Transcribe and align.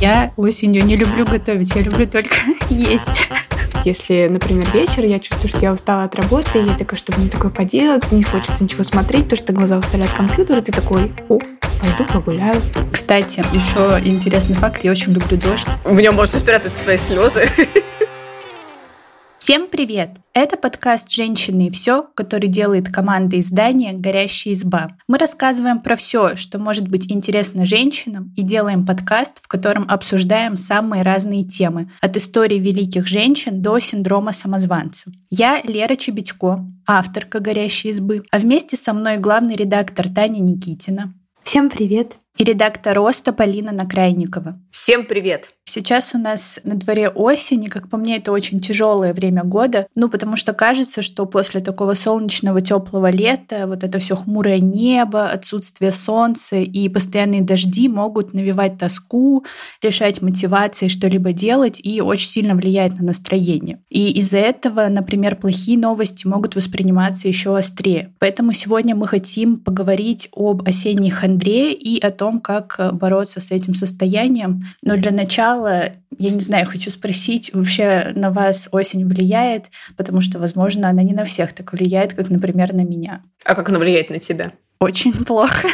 Я 0.00 0.32
осенью 0.38 0.82
не 0.84 0.96
люблю 0.96 1.26
готовить, 1.26 1.74
я 1.74 1.82
люблю 1.82 2.06
только 2.06 2.34
есть. 2.70 3.28
Если, 3.84 4.28
например, 4.30 4.66
вечер, 4.72 5.04
я 5.04 5.18
чувствую, 5.18 5.50
что 5.50 5.58
я 5.60 5.72
устала 5.72 6.04
от 6.04 6.14
работы, 6.14 6.58
и 6.58 6.64
я 6.64 6.74
такая, 6.74 6.98
чтобы 6.98 7.20
мне 7.20 7.28
такое 7.28 7.50
поделать, 7.50 8.10
не 8.12 8.22
хочется 8.22 8.64
ничего 8.64 8.82
смотреть, 8.82 9.24
потому 9.24 9.38
что 9.38 9.52
глаза 9.52 9.78
устали 9.78 10.04
от 10.04 10.10
компьютера, 10.10 10.60
и 10.60 10.62
ты 10.62 10.72
такой, 10.72 11.12
о, 11.28 11.38
пойду 11.38 12.04
погуляю. 12.10 12.60
Кстати, 12.90 13.44
еще 13.52 14.00
интересный 14.02 14.54
факт, 14.54 14.84
я 14.84 14.90
очень 14.90 15.12
люблю 15.12 15.36
дождь. 15.36 15.66
В 15.84 16.00
нем 16.00 16.14
можно 16.14 16.38
спрятать 16.38 16.74
свои 16.74 16.96
слезы. 16.96 17.46
Всем 19.40 19.68
привет! 19.68 20.10
Это 20.34 20.58
подкаст 20.58 21.10
«Женщины 21.10 21.68
и 21.68 21.70
все», 21.70 22.02
который 22.14 22.46
делает 22.46 22.90
команда 22.92 23.38
издания 23.38 23.94
«Горящая 23.94 24.52
изба». 24.52 24.98
Мы 25.08 25.16
рассказываем 25.16 25.78
про 25.78 25.96
все, 25.96 26.36
что 26.36 26.58
может 26.58 26.88
быть 26.88 27.10
интересно 27.10 27.64
женщинам, 27.64 28.34
и 28.36 28.42
делаем 28.42 28.84
подкаст, 28.84 29.38
в 29.40 29.48
котором 29.48 29.86
обсуждаем 29.88 30.58
самые 30.58 31.02
разные 31.02 31.44
темы, 31.44 31.90
от 32.02 32.18
истории 32.18 32.58
великих 32.58 33.06
женщин 33.06 33.62
до 33.62 33.78
синдрома 33.78 34.32
самозванца. 34.32 35.10
Я 35.30 35.62
Лера 35.62 35.96
Чебедько, 35.96 36.62
авторка 36.86 37.40
«Горящей 37.40 37.92
избы», 37.92 38.24
а 38.30 38.38
вместе 38.38 38.76
со 38.76 38.92
мной 38.92 39.16
главный 39.16 39.56
редактор 39.56 40.10
Таня 40.10 40.40
Никитина. 40.40 41.14
Всем 41.44 41.70
привет! 41.70 42.18
И 42.40 42.42
редактор 42.42 42.96
«Роста» 42.96 43.34
Полина 43.34 43.70
Накрайникова. 43.70 44.58
Всем 44.70 45.04
привет! 45.04 45.52
Сейчас 45.66 46.14
у 46.14 46.18
нас 46.18 46.58
на 46.64 46.74
дворе 46.74 47.08
осень, 47.10 47.62
и, 47.62 47.68
как 47.68 47.88
по 47.88 47.96
мне, 47.96 48.16
это 48.16 48.32
очень 48.32 48.58
тяжелое 48.58 49.12
время 49.12 49.42
года. 49.44 49.86
Ну, 49.94 50.08
потому 50.08 50.34
что 50.34 50.52
кажется, 50.52 51.00
что 51.00 51.26
после 51.26 51.60
такого 51.60 51.94
солнечного, 51.94 52.60
теплого 52.60 53.10
лета 53.10 53.66
вот 53.68 53.84
это 53.84 53.98
все 54.00 54.16
хмурое 54.16 54.58
небо, 54.58 55.28
отсутствие 55.28 55.92
солнца 55.92 56.56
и 56.56 56.88
постоянные 56.88 57.42
дожди 57.42 57.88
могут 57.88 58.32
навевать 58.32 58.78
тоску, 58.78 59.44
лишать 59.80 60.22
мотивации 60.22 60.88
что-либо 60.88 61.32
делать 61.32 61.80
и 61.80 62.00
очень 62.00 62.30
сильно 62.30 62.54
влиять 62.54 62.98
на 62.98 63.04
настроение. 63.04 63.80
И 63.90 64.10
из-за 64.18 64.38
этого, 64.38 64.88
например, 64.88 65.36
плохие 65.36 65.78
новости 65.78 66.26
могут 66.26 66.56
восприниматься 66.56 67.28
еще 67.28 67.56
острее. 67.56 68.12
Поэтому 68.18 68.54
сегодня 68.54 68.96
мы 68.96 69.06
хотим 69.06 69.58
поговорить 69.58 70.28
об 70.34 70.66
осенней 70.66 71.10
хандре 71.10 71.72
и 71.72 72.00
о 72.00 72.10
том, 72.10 72.29
как 72.38 72.78
бороться 72.92 73.40
с 73.40 73.50
этим 73.50 73.74
состоянием. 73.74 74.64
Но 74.82 74.96
для 74.96 75.10
начала 75.10 75.40
начала, 75.40 75.92
я 76.18 76.30
не 76.30 76.40
знаю, 76.40 76.66
хочу 76.66 76.90
спросить, 76.90 77.52
вообще 77.54 78.12
на 78.14 78.30
вас 78.30 78.68
осень 78.72 79.06
влияет? 79.06 79.66
Потому 79.96 80.20
что, 80.20 80.38
возможно, 80.38 80.88
она 80.88 81.02
не 81.02 81.12
на 81.12 81.24
всех 81.24 81.52
так 81.52 81.72
влияет, 81.72 82.14
как, 82.14 82.30
например, 82.30 82.74
на 82.74 82.82
меня. 82.82 83.22
А 83.44 83.54
как 83.54 83.68
она 83.68 83.78
влияет 83.78 84.10
на 84.10 84.18
тебя? 84.18 84.52
Очень 84.80 85.12
плохо. 85.12 85.68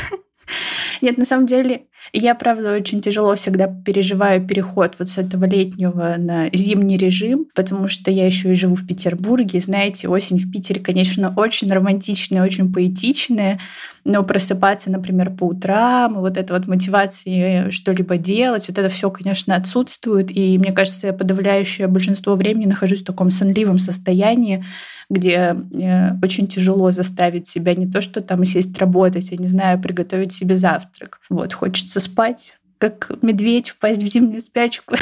Нет, 1.03 1.19
на 1.19 1.25
самом 1.25 1.47
деле, 1.47 1.83
я, 2.13 2.35
правда, 2.35 2.75
очень 2.75 3.01
тяжело 3.01 3.35
всегда 3.35 3.67
переживаю 3.67 4.47
переход 4.47 4.95
вот 4.99 5.09
с 5.09 5.19
этого 5.19 5.45
летнего 5.45 6.17
на 6.19 6.49
зимний 6.53 6.97
режим, 6.97 7.47
потому 7.55 7.89
что 7.89 8.11
я 8.11 8.27
еще 8.27 8.53
и 8.53 8.55
живу 8.55 8.75
в 8.75 8.87
Петербурге. 8.87 9.61
Знаете, 9.61 10.09
осень 10.09 10.39
в 10.39 10.51
Питере, 10.51 10.81
конечно, 10.81 11.33
очень 11.37 11.71
романтичная, 11.71 12.43
очень 12.43 12.73
поэтичная, 12.73 13.61
но 14.05 14.23
просыпаться, 14.23 14.91
например, 14.91 15.31
по 15.31 15.45
утрам, 15.45 16.15
вот 16.15 16.37
эта 16.37 16.55
вот 16.55 16.67
мотивация 16.69 17.71
что-либо 17.71 18.17
делать, 18.17 18.69
вот 18.69 18.79
это 18.79 18.89
все, 18.89 19.11
конечно, 19.11 19.57
отсутствует. 19.57 20.31
И 20.31 20.57
мне 20.59 20.73
кажется, 20.73 21.09
я 21.09 21.13
подавляющее 21.13 21.89
большинство 21.89 22.37
времени 22.37 22.67
нахожусь 22.67 23.03
в 23.03 23.07
таком 23.07 23.31
сонливом 23.31 23.79
состоянии, 23.79 24.65
где 25.09 25.57
э, 25.73 26.19
очень 26.23 26.47
тяжело 26.47 26.91
заставить 26.91 27.47
себя 27.47 27.75
не 27.75 27.87
то, 27.87 28.01
что 28.01 28.21
там 28.21 28.45
сесть 28.45 28.77
работать, 28.79 29.31
я 29.31 29.37
не 29.37 29.49
знаю, 29.49 29.81
приготовить 29.81 30.33
себе 30.33 30.57
завтрак. 30.57 31.21
Вот, 31.29 31.55
хочется 31.55 31.96
спать, 32.01 32.59
как 32.79 33.11
медведь, 33.23 33.71
впасть 33.71 34.03
в 34.03 34.07
зимнюю 34.07 34.41
спячку 34.41 34.97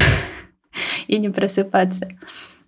и 1.06 1.18
не 1.18 1.30
просыпаться. 1.30 2.08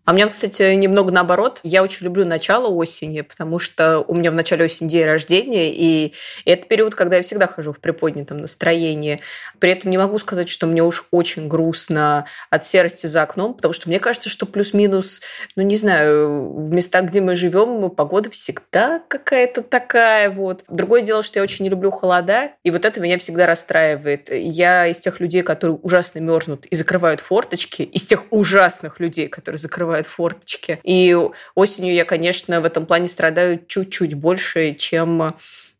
А 0.07 0.13
у 0.13 0.15
меня, 0.15 0.29
кстати, 0.29 0.75
немного 0.75 1.11
наоборот. 1.11 1.59
Я 1.65 1.83
очень 1.83 2.05
люблю 2.05 2.25
начало 2.25 2.69
осени, 2.69 3.23
потому 3.23 3.59
что 3.59 3.99
у 4.07 4.15
меня 4.15 4.31
в 4.31 4.37
начале 4.37 4.65
осени 4.65 4.87
день 4.87 5.05
рождения, 5.05 5.73
и 5.73 6.15
это 6.45 6.69
период, 6.69 6.95
когда 6.95 7.17
я 7.17 7.23
всегда 7.23 7.49
хожу 7.49 7.73
в 7.73 7.81
приподнятом 7.81 8.39
настроении. 8.39 9.21
При 9.59 9.73
этом 9.73 9.91
не 9.91 9.99
могу 9.99 10.21
сказать, 10.21 10.49
что 10.49 10.69
мне 10.69 10.81
уж 10.85 11.09
очень 11.11 11.49
грустно 11.49 12.27
от 12.51 12.65
серости 12.65 13.07
за 13.07 13.23
окном, 13.23 13.55
потому 13.55 13.75
что 13.75 13.89
мне 13.89 13.99
кажется, 13.99 14.29
что 14.29 14.47
плюс-минус, 14.47 15.23
ну 15.57 15.65
не 15.65 15.75
знаю, 15.75 16.55
в 16.55 16.71
местах, 16.71 17.07
где 17.07 17.21
мы 17.21 17.35
живем, 17.35 17.91
погода 17.91 18.31
всегда 18.31 19.03
какая-то 19.09 19.63
такая 19.63 20.31
вот. 20.31 20.63
Другое 20.69 21.03
дело, 21.03 21.25
что 21.25 21.41
я 21.41 21.43
очень 21.43 21.65
не 21.65 21.71
люблю 21.71 21.91
холода, 21.91 22.53
и 22.63 22.71
вот 22.71 22.85
это 22.85 23.01
меня 23.01 23.19
всегда 23.19 23.47
расстраивает. 23.47 24.31
Я 24.31 24.87
из 24.87 25.01
тех 25.01 25.19
людей, 25.19 25.43
которые 25.43 25.79
ужасно 25.83 26.21
мерзнут 26.21 26.65
и 26.67 26.77
закрывают 26.77 27.19
форточки, 27.19 27.83
из 27.83 28.05
тех 28.05 28.23
ужасных 28.31 29.01
людей, 29.01 29.27
которые 29.27 29.59
закрывают 29.59 29.96
открывают 29.97 30.07
форточки. 30.07 30.79
И 30.85 31.17
осенью 31.55 31.95
я, 31.95 32.05
конечно, 32.05 32.61
в 32.61 32.65
этом 32.65 32.87
плане 32.87 33.09
страдаю 33.09 33.65
чуть-чуть 33.67 34.15
больше, 34.15 34.75
чем 34.75 35.35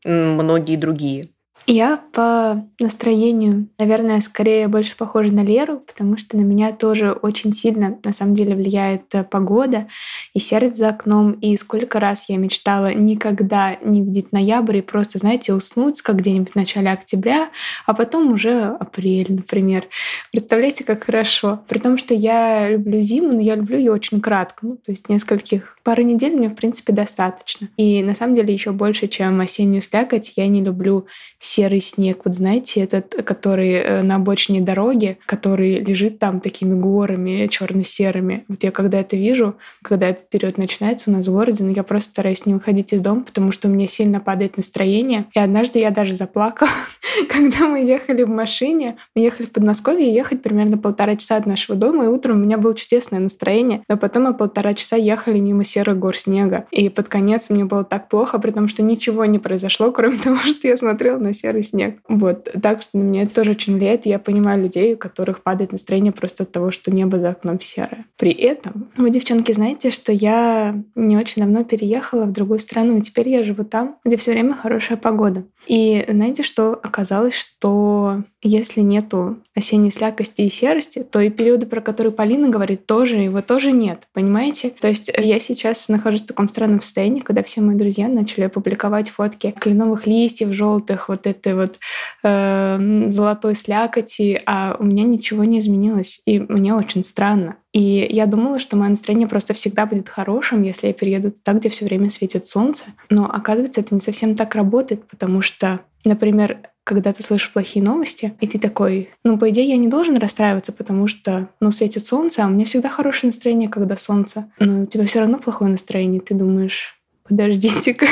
многие 0.05 0.77
другие. 0.77 1.29
Я 1.69 1.97
по 2.13 2.65
настроению, 2.79 3.69
наверное, 3.77 4.21
скорее 4.21 4.69
больше 4.69 4.97
похожа 4.97 5.35
на 5.35 5.43
Леру, 5.43 5.81
потому 5.81 6.17
что 6.17 6.37
на 6.37 6.43
меня 6.43 6.71
тоже 6.71 7.11
очень 7.11 7.53
сильно, 7.53 7.99
на 8.05 8.13
самом 8.13 8.35
деле, 8.35 8.55
влияет 8.55 9.13
э, 9.17 9.25
погода 9.25 9.89
и 10.33 10.39
сердце 10.39 10.77
за 10.77 10.89
окном. 10.91 11.33
И 11.33 11.57
сколько 11.57 11.99
раз 11.99 12.29
я 12.29 12.37
мечтала 12.37 12.95
никогда 12.95 13.77
не 13.83 14.01
видеть 14.01 14.31
ноябрь 14.31 14.77
и 14.77 14.83
просто, 14.83 15.19
знаете, 15.19 15.55
уснуть, 15.55 16.03
как 16.03 16.17
где-нибудь 16.17 16.53
в 16.53 16.55
начале 16.55 16.89
октября, 16.89 17.51
а 17.85 17.95
потом 17.95 18.33
уже 18.33 18.77
апрель, 18.79 19.27
например. 19.31 19.89
Представляете, 20.31 20.85
как 20.85 21.03
хорошо. 21.03 21.65
При 21.67 21.81
том, 21.81 21.99
что 21.99 22.15
я 22.15 22.71
люблю 22.71 23.01
зиму, 23.01 23.33
но 23.33 23.41
я 23.41 23.57
люблю 23.57 23.77
ее 23.77 23.91
очень 23.91 24.21
кратко. 24.21 24.67
Ну, 24.67 24.77
то 24.77 24.93
есть 24.93 25.09
нескольких, 25.09 25.76
пары 25.87 26.03
недель 26.03 26.35
мне, 26.35 26.49
в 26.49 26.57
принципе, 26.57 26.93
достаточно. 26.93 27.69
И 27.77 28.03
на 28.03 28.17
самом 28.17 28.35
деле 28.35 28.53
еще 28.53 28.73
больше, 28.73 29.07
чем 29.07 29.41
осеннюю 29.41 29.83
слякоть, 29.83 30.33
я 30.35 30.49
не 30.49 30.61
люблю 30.61 31.07
серый 31.39 31.81
снег. 31.81 32.23
Вот 32.25 32.35
знаете, 32.35 32.81
этот, 32.81 33.15
который 33.25 33.75
э, 33.75 34.03
на 34.03 34.17
обочине 34.17 34.61
дороги, 34.61 35.17
который 35.27 35.79
лежит 35.79 36.19
там 36.19 36.41
такими 36.41 36.75
горами 36.75 37.47
черно-серыми. 37.47 38.45
Вот 38.49 38.65
я 38.65 38.73
когда 38.73 38.99
это 38.99 39.17
вижу, 39.17 39.55
когда 39.85 40.09
этот 40.09 40.29
период 40.29 40.59
начинается 40.59 41.09
у 41.09 41.13
нас 41.15 41.29
в 41.29 41.33
городе, 41.33 41.63
ну, 41.63 41.71
я 41.71 41.85
просто 41.85 42.11
стараюсь 42.11 42.47
не 42.47 42.55
выходить 42.55 42.93
из 42.93 43.01
дома, 43.01 43.21
потому 43.21 43.53
что 43.53 43.69
у 43.69 43.71
меня 43.71 43.87
сильно 43.87 44.19
падает 44.19 44.57
настроение. 44.57 45.27
И 45.35 45.39
однажды 45.39 45.79
я 45.79 45.93
даже 45.93 46.15
заплакала, 46.15 46.69
когда 47.31 47.69
мы 47.69 47.85
ехали 47.85 48.25
в 48.25 48.29
машине. 48.29 48.97
Мы 49.15 49.23
ехали 49.23 49.47
в 49.47 49.53
Подмосковье, 49.53 50.13
ехать 50.13 50.43
примерно 50.43 50.79
полтора 50.79 51.15
часа 51.15 51.37
от 51.37 51.47
нашего 51.47 51.79
дома, 51.79 52.07
и 52.07 52.09
утром 52.09 52.39
у 52.39 52.45
меня 52.45 52.59
было 52.59 52.75
чудесное 52.75 53.21
настроение. 53.21 53.85
Но 53.89 53.97
потом 53.97 54.25
мы 54.25 54.35
полтора 54.35 54.75
часа 54.75 54.97
ехали 54.97 55.39
мимо 55.39 55.63
серых 55.77 55.99
гор 55.99 56.17
снега. 56.17 56.67
И 56.71 56.89
под 56.89 57.09
конец 57.09 57.51
мне 57.51 57.67
было 57.67 57.85
так 57.85 58.09
плохо, 58.09 58.39
при 58.39 58.51
том, 58.51 58.67
что 58.69 58.83
ничего 58.83 59.27
не 59.27 59.39
произошло, 59.39 59.93
кроме 59.93 60.17
того, 60.25 60.37
что 60.37 60.69
я 60.69 60.77
смотрела 60.77 61.19
на 61.19 61.35
серый 61.35 61.63
снег. 61.63 61.99
Вот. 62.09 62.49
Так 62.63 62.83
что 62.83 62.97
меня 62.97 63.23
это 63.23 63.35
тоже 63.35 63.51
очень 63.51 63.77
влияет. 63.77 64.07
Я 64.07 64.19
понимаю 64.19 64.63
людей, 64.63 64.95
у 64.95 64.97
которых 64.97 65.43
падает 65.43 65.73
настроение 65.73 66.13
просто 66.13 66.45
от 66.45 66.53
того, 66.53 66.71
что 66.71 66.91
небо 66.91 67.19
за 67.19 67.31
окном 67.31 67.61
серое. 67.61 68.07
При 68.17 68.33
этом, 68.33 68.89
вы, 68.97 69.11
девчонки, 69.11 69.53
знаете, 69.53 69.91
что 69.91 70.13
я 70.13 70.83
не 70.95 71.17
очень 71.17 71.43
давно 71.43 71.65
переехала 71.65 72.25
в 72.25 72.33
другую 72.33 72.59
страну, 72.59 72.97
и 72.97 73.03
теперь 73.03 73.29
я 73.29 73.43
живу 73.43 73.65
там, 73.65 73.97
где 74.05 74.17
все 74.17 74.33
время 74.33 74.55
хорошая 74.55 74.97
погода. 74.97 75.45
И 75.67 76.05
знаете, 76.09 76.43
что 76.43 76.79
оказалось, 76.83 77.35
что 77.35 78.23
если 78.47 78.81
нету 78.81 79.39
осенней 79.55 79.91
слякости 79.91 80.43
и 80.43 80.51
серости, 80.51 81.03
то 81.03 81.21
и 81.21 81.31
периоды, 81.31 81.67
про 81.67 81.81
которые 81.81 82.13
Полина 82.13 82.49
говорит, 82.49 82.87
тоже 82.87 83.17
его 83.17 83.41
тоже 83.41 83.73
нет, 83.73 84.07
понимаете? 84.13 84.71
То 84.71 84.89
есть 84.89 85.11
я 85.17 85.39
сейчас 85.41 85.89
нахожусь 85.89 86.23
в 86.23 86.27
таком 86.27 86.49
странном 86.49 86.81
состоянии, 86.83 87.21
когда 87.21 87.43
все 87.43 87.61
мои 87.61 87.77
друзья 87.77 88.09
начали 88.09 88.47
публиковать 88.47 89.11
фотки 89.11 89.55
кленовых 89.59 90.07
листьев 90.07 90.53
желтых, 90.53 91.09
вот 91.09 91.27
этой 91.27 91.55
вот 91.55 91.79
э, 92.23 93.07
золотой 93.09 93.55
слякоти, 93.55 94.41
а 94.47 94.77
у 94.79 94.85
меня 94.85 95.05
ничего 95.05 95.45
не 95.45 95.59
изменилось, 95.59 96.23
и 96.27 96.39
мне 96.39 96.75
очень 96.75 97.05
странно. 97.05 97.57
И 97.77 98.09
я 98.11 98.25
думала, 98.25 98.59
что 98.59 98.75
мое 98.79 98.89
настроение 98.89 99.29
просто 99.29 99.53
всегда 99.53 99.85
будет 99.85 100.09
хорошим, 100.09 100.63
если 100.63 100.87
я 100.87 100.93
перееду 100.95 101.31
туда, 101.31 101.59
где 101.59 101.69
все 101.69 101.85
время 101.85 102.09
светит 102.09 102.47
солнце. 102.47 102.87
Но 103.11 103.27
оказывается, 103.31 103.83
это 103.83 103.95
не 103.95 104.01
совсем 104.01 104.35
так 104.35 104.55
работает, 104.55 105.07
потому 105.07 105.43
что, 105.43 105.81
например, 106.09 106.59
когда 106.85 107.13
ты 107.13 107.23
слышишь 107.23 107.53
плохие 107.53 107.85
новости, 107.85 108.35
и 108.41 108.47
ты 108.47 108.59
такой, 108.59 109.11
ну, 109.25 109.39
по 109.39 109.51
идее, 109.51 109.69
я 109.69 109.77
не 109.77 109.89
должен 109.89 110.17
расстраиваться, 110.17 110.73
потому 110.73 111.09
что, 111.09 111.49
ну, 111.61 111.71
светит 111.73 112.05
солнце, 112.05 112.45
а 112.45 112.47
у 112.47 112.51
меня 112.51 112.65
всегда 112.65 112.89
хорошее 112.89 113.29
настроение, 113.29 113.69
когда 113.69 113.97
солнце. 113.97 114.51
Но 114.61 114.83
у 114.83 114.87
тебя 114.87 115.05
все 115.07 115.21
равно 115.21 115.39
плохое 115.39 115.71
настроение, 115.71 116.21
ты 116.21 116.35
думаешь, 116.35 116.95
подождите-ка, 117.29 118.07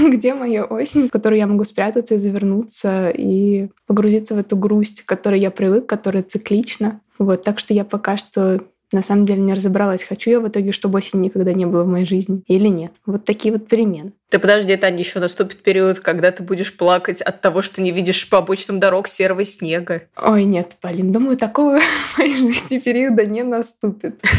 где 0.10 0.34
моя 0.34 0.64
осень, 0.64 1.08
в 1.08 1.10
которой 1.10 1.38
я 1.38 1.46
могу 1.46 1.64
спрятаться 1.64 2.16
и 2.16 2.18
завернуться 2.18 3.10
и 3.10 3.68
погрузиться 3.86 4.34
в 4.34 4.38
эту 4.38 4.56
грусть, 4.56 5.02
к 5.02 5.08
которой 5.08 5.38
я 5.38 5.52
привык, 5.52 5.86
которая 5.86 6.24
циклична. 6.24 7.00
Вот, 7.18 7.44
так 7.44 7.60
что 7.60 7.74
я 7.74 7.84
пока 7.84 8.16
что 8.16 8.64
на 8.94 9.02
самом 9.02 9.26
деле 9.26 9.42
не 9.42 9.54
разобралась, 9.54 10.04
хочу 10.04 10.30
я 10.30 10.40
в 10.40 10.48
итоге, 10.48 10.72
чтобы 10.72 10.98
осень 10.98 11.20
никогда 11.20 11.52
не 11.52 11.66
было 11.66 11.82
в 11.82 11.88
моей 11.88 12.06
жизни 12.06 12.42
или 12.46 12.68
нет. 12.68 12.92
Вот 13.04 13.24
такие 13.24 13.52
вот 13.52 13.66
перемены. 13.66 14.12
Ты 14.30 14.40
подожди, 14.40 14.76
Таня, 14.76 14.98
еще 14.98 15.20
наступит 15.20 15.62
период, 15.62 16.00
когда 16.00 16.32
ты 16.32 16.42
будешь 16.42 16.76
плакать 16.76 17.22
от 17.22 17.40
того, 17.40 17.62
что 17.62 17.80
не 17.80 17.92
видишь 17.92 18.28
по 18.28 18.38
обочинам 18.38 18.80
дорог 18.80 19.06
серого 19.06 19.44
снега. 19.44 20.02
Ой, 20.20 20.44
нет, 20.44 20.74
Полин, 20.80 21.12
думаю, 21.12 21.36
такого 21.36 21.78
в 21.78 22.18
моей 22.18 22.34
жизни 22.34 22.78
периода 22.78 23.26
не 23.26 23.42
наступит. 23.42 24.20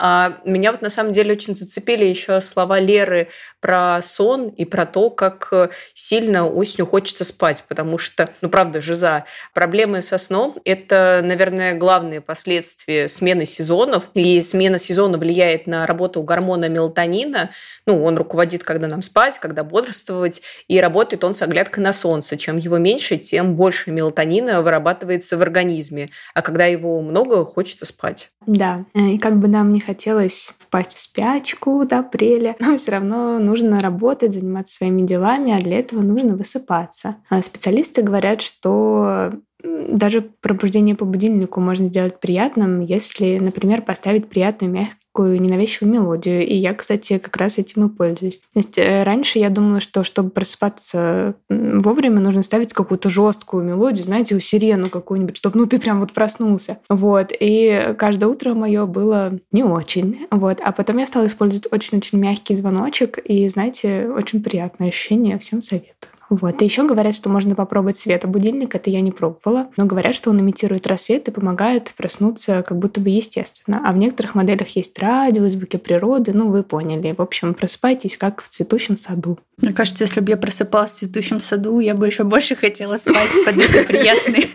А 0.00 0.38
меня 0.44 0.70
вот 0.70 0.80
на 0.80 0.90
самом 0.90 1.12
деле 1.12 1.32
очень 1.32 1.56
зацепили 1.56 2.04
еще 2.04 2.40
слова 2.40 2.78
Леры 2.78 3.30
про 3.60 4.00
сон 4.00 4.48
и 4.48 4.64
про 4.64 4.86
то, 4.86 5.10
как 5.10 5.72
сильно 5.92 6.46
осенью 6.46 6.86
хочется 6.86 7.24
спать, 7.24 7.64
потому 7.66 7.98
что, 7.98 8.30
ну 8.40 8.48
правда, 8.48 8.80
жиза, 8.80 9.24
проблемы 9.54 10.00
со 10.02 10.16
сном– 10.18 10.54
это, 10.64 11.20
наверное, 11.24 11.74
главные 11.74 12.20
последствия 12.20 13.08
смены 13.08 13.44
сезонов. 13.68 14.10
И 14.14 14.40
смена 14.40 14.78
сезона 14.78 15.18
влияет 15.18 15.66
на 15.66 15.86
работу 15.86 16.22
гормона 16.22 16.68
мелатонина. 16.68 17.50
Ну, 17.86 18.02
он 18.02 18.16
руководит, 18.16 18.64
когда 18.64 18.88
нам 18.88 19.02
спать, 19.02 19.38
когда 19.38 19.62
бодрствовать, 19.62 20.42
и 20.68 20.80
работает 20.80 21.24
он 21.24 21.34
с 21.34 21.42
оглядкой 21.42 21.84
на 21.84 21.92
солнце. 21.92 22.36
Чем 22.36 22.56
его 22.56 22.78
меньше, 22.78 23.18
тем 23.18 23.54
больше 23.56 23.90
мелатонина 23.90 24.62
вырабатывается 24.62 25.36
в 25.36 25.42
организме. 25.42 26.08
А 26.34 26.42
когда 26.42 26.64
его 26.64 27.00
много, 27.02 27.44
хочется 27.44 27.84
спать. 27.84 28.30
Да, 28.46 28.86
и 28.94 29.18
как 29.18 29.36
бы 29.36 29.48
нам 29.48 29.72
не 29.72 29.80
хотелось 29.80 30.54
впасть 30.58 30.94
в 30.94 30.98
спячку 30.98 31.84
до 31.84 31.98
апреля, 31.98 32.56
но 32.60 32.78
все 32.78 32.92
равно 32.92 33.38
нужно 33.38 33.80
работать, 33.80 34.32
заниматься 34.32 34.76
своими 34.76 35.02
делами, 35.02 35.54
а 35.54 35.62
для 35.62 35.78
этого 35.78 36.00
нужно 36.00 36.34
высыпаться. 36.34 37.16
А 37.28 37.42
специалисты 37.42 38.02
говорят, 38.02 38.40
что 38.40 39.32
даже 39.62 40.22
пробуждение 40.40 40.94
по 40.94 41.04
будильнику 41.04 41.60
можно 41.60 41.86
сделать 41.86 42.20
приятным, 42.20 42.80
если, 42.80 43.38
например, 43.38 43.82
поставить 43.82 44.28
приятную, 44.28 44.72
мягкую, 44.72 45.40
ненавязчивую 45.40 45.92
мелодию. 45.92 46.46
И 46.46 46.54
я, 46.54 46.74
кстати, 46.74 47.18
как 47.18 47.36
раз 47.36 47.58
этим 47.58 47.86
и 47.86 47.90
пользуюсь. 47.90 48.38
То 48.52 48.58
есть 48.60 48.78
э, 48.78 49.02
раньше 49.02 49.40
я 49.40 49.50
думала, 49.50 49.80
что 49.80 50.04
чтобы 50.04 50.30
просыпаться 50.30 51.34
вовремя, 51.48 52.20
нужно 52.20 52.42
ставить 52.44 52.72
какую-то 52.72 53.10
жесткую 53.10 53.64
мелодию, 53.64 54.04
знаете, 54.04 54.36
у 54.36 54.40
сирену 54.40 54.88
какую-нибудь, 54.88 55.36
чтобы 55.36 55.58
ну 55.58 55.66
ты 55.66 55.80
прям 55.80 56.00
вот 56.00 56.12
проснулся. 56.12 56.78
Вот. 56.88 57.32
И 57.38 57.94
каждое 57.98 58.26
утро 58.26 58.54
мое 58.54 58.86
было 58.86 59.38
не 59.50 59.64
очень. 59.64 60.26
Вот. 60.30 60.60
А 60.62 60.70
потом 60.70 60.98
я 60.98 61.06
стала 61.06 61.26
использовать 61.26 61.66
очень-очень 61.72 62.18
мягкий 62.18 62.54
звоночек, 62.54 63.18
и, 63.18 63.48
знаете, 63.48 64.08
очень 64.08 64.42
приятное 64.42 64.88
ощущение. 64.88 65.38
Всем 65.38 65.60
советую. 65.60 66.12
Вот. 66.30 66.60
И 66.60 66.64
еще 66.64 66.86
говорят, 66.86 67.14
что 67.14 67.28
можно 67.30 67.54
попробовать 67.54 67.96
светобудильник. 67.98 68.74
Это 68.74 68.90
я 68.90 69.00
не 69.00 69.12
пробовала. 69.12 69.68
Но 69.76 69.86
говорят, 69.86 70.14
что 70.14 70.30
он 70.30 70.40
имитирует 70.40 70.86
рассвет 70.86 71.28
и 71.28 71.30
помогает 71.30 71.92
проснуться 71.96 72.62
как 72.62 72.78
будто 72.78 73.00
бы 73.00 73.10
естественно. 73.10 73.82
А 73.84 73.92
в 73.92 73.96
некоторых 73.96 74.34
моделях 74.34 74.68
есть 74.76 74.98
радио, 74.98 75.48
звуки 75.48 75.76
природы. 75.76 76.32
Ну, 76.32 76.48
вы 76.48 76.62
поняли. 76.62 77.14
В 77.16 77.22
общем, 77.22 77.54
просыпайтесь, 77.54 78.16
как 78.16 78.42
в 78.42 78.48
цветущем 78.48 78.96
саду. 78.96 79.38
Мне 79.56 79.72
кажется, 79.72 80.04
если 80.04 80.20
бы 80.20 80.30
я 80.30 80.36
просыпалась 80.36 80.92
в 80.92 80.98
цветущем 80.98 81.40
саду, 81.40 81.80
я 81.80 81.94
бы 81.94 82.06
еще 82.06 82.24
больше 82.24 82.54
хотела 82.56 82.96
спать 82.96 83.30
под 83.44 83.56
эти 83.56 83.86
приятные 83.86 84.48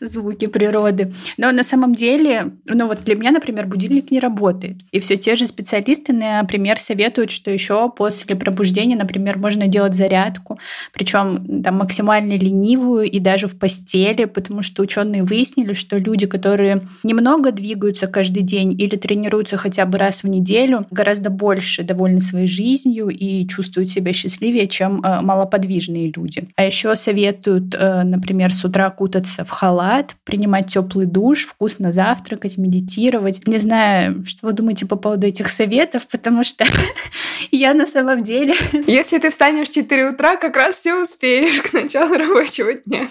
звуки 0.00 0.46
природы. 0.46 1.12
Но 1.36 1.52
на 1.52 1.62
самом 1.62 1.94
деле, 1.94 2.52
ну 2.64 2.86
вот 2.86 3.04
для 3.04 3.16
меня, 3.16 3.30
например, 3.30 3.66
будильник 3.66 4.10
не 4.10 4.20
работает. 4.20 4.78
И 4.92 4.98
все 4.98 5.16
те 5.16 5.34
же 5.34 5.46
специалисты, 5.46 6.12
например, 6.12 6.78
советуют, 6.78 7.30
что 7.30 7.50
еще 7.50 7.90
после 7.90 8.36
пробуждения, 8.36 8.96
например, 8.96 9.38
можно 9.38 9.66
делать 9.66 9.94
зарядку, 9.94 10.58
причем 10.92 11.62
там 11.62 11.76
максимально 11.76 12.34
ленивую 12.34 13.10
и 13.10 13.18
даже 13.18 13.46
в 13.46 13.58
постели, 13.58 14.24
потому 14.24 14.62
что 14.62 14.82
ученые 14.82 15.22
выяснили, 15.22 15.72
что 15.72 15.98
люди, 15.98 16.26
которые 16.26 16.82
немного 17.02 17.52
двигаются 17.52 18.06
каждый 18.06 18.42
день 18.42 18.74
или 18.78 18.96
тренируются 18.96 19.56
хотя 19.56 19.86
бы 19.86 19.98
раз 19.98 20.22
в 20.22 20.28
неделю, 20.28 20.86
гораздо 20.90 21.30
больше 21.30 21.82
довольны 21.82 22.20
своей 22.20 22.46
жизнью 22.46 23.08
и 23.08 23.46
чувствуют 23.46 23.90
себя 23.90 24.12
счастливее, 24.12 24.66
чем 24.66 25.00
э, 25.00 25.20
малоподвижные 25.20 26.12
люди. 26.14 26.48
А 26.56 26.64
еще 26.64 26.94
советуют, 26.96 27.74
э, 27.74 28.02
например, 28.02 28.52
с 28.52 28.64
утра 28.64 28.90
кутаться 28.90 29.44
в 29.44 29.50
халат, 29.50 29.83
халат, 29.84 30.16
принимать 30.24 30.72
теплый 30.72 31.06
душ, 31.06 31.44
вкусно 31.44 31.92
завтракать, 31.92 32.58
медитировать. 32.58 33.46
Не 33.46 33.58
знаю, 33.58 34.24
что 34.24 34.46
вы 34.46 34.52
думаете 34.52 34.86
по 34.86 34.96
поводу 34.96 35.26
этих 35.26 35.48
советов, 35.48 36.06
потому 36.10 36.44
что 36.44 36.64
я 37.50 37.74
на 37.74 37.86
самом 37.86 38.22
деле... 38.22 38.54
Если 38.86 39.18
ты 39.18 39.30
встанешь 39.30 39.68
в 39.68 39.74
4 39.74 40.10
утра, 40.10 40.36
как 40.36 40.56
раз 40.56 40.76
все 40.76 41.02
успеешь 41.02 41.60
к 41.60 41.72
началу 41.72 42.16
рабочего 42.16 42.74
дня. 42.74 43.08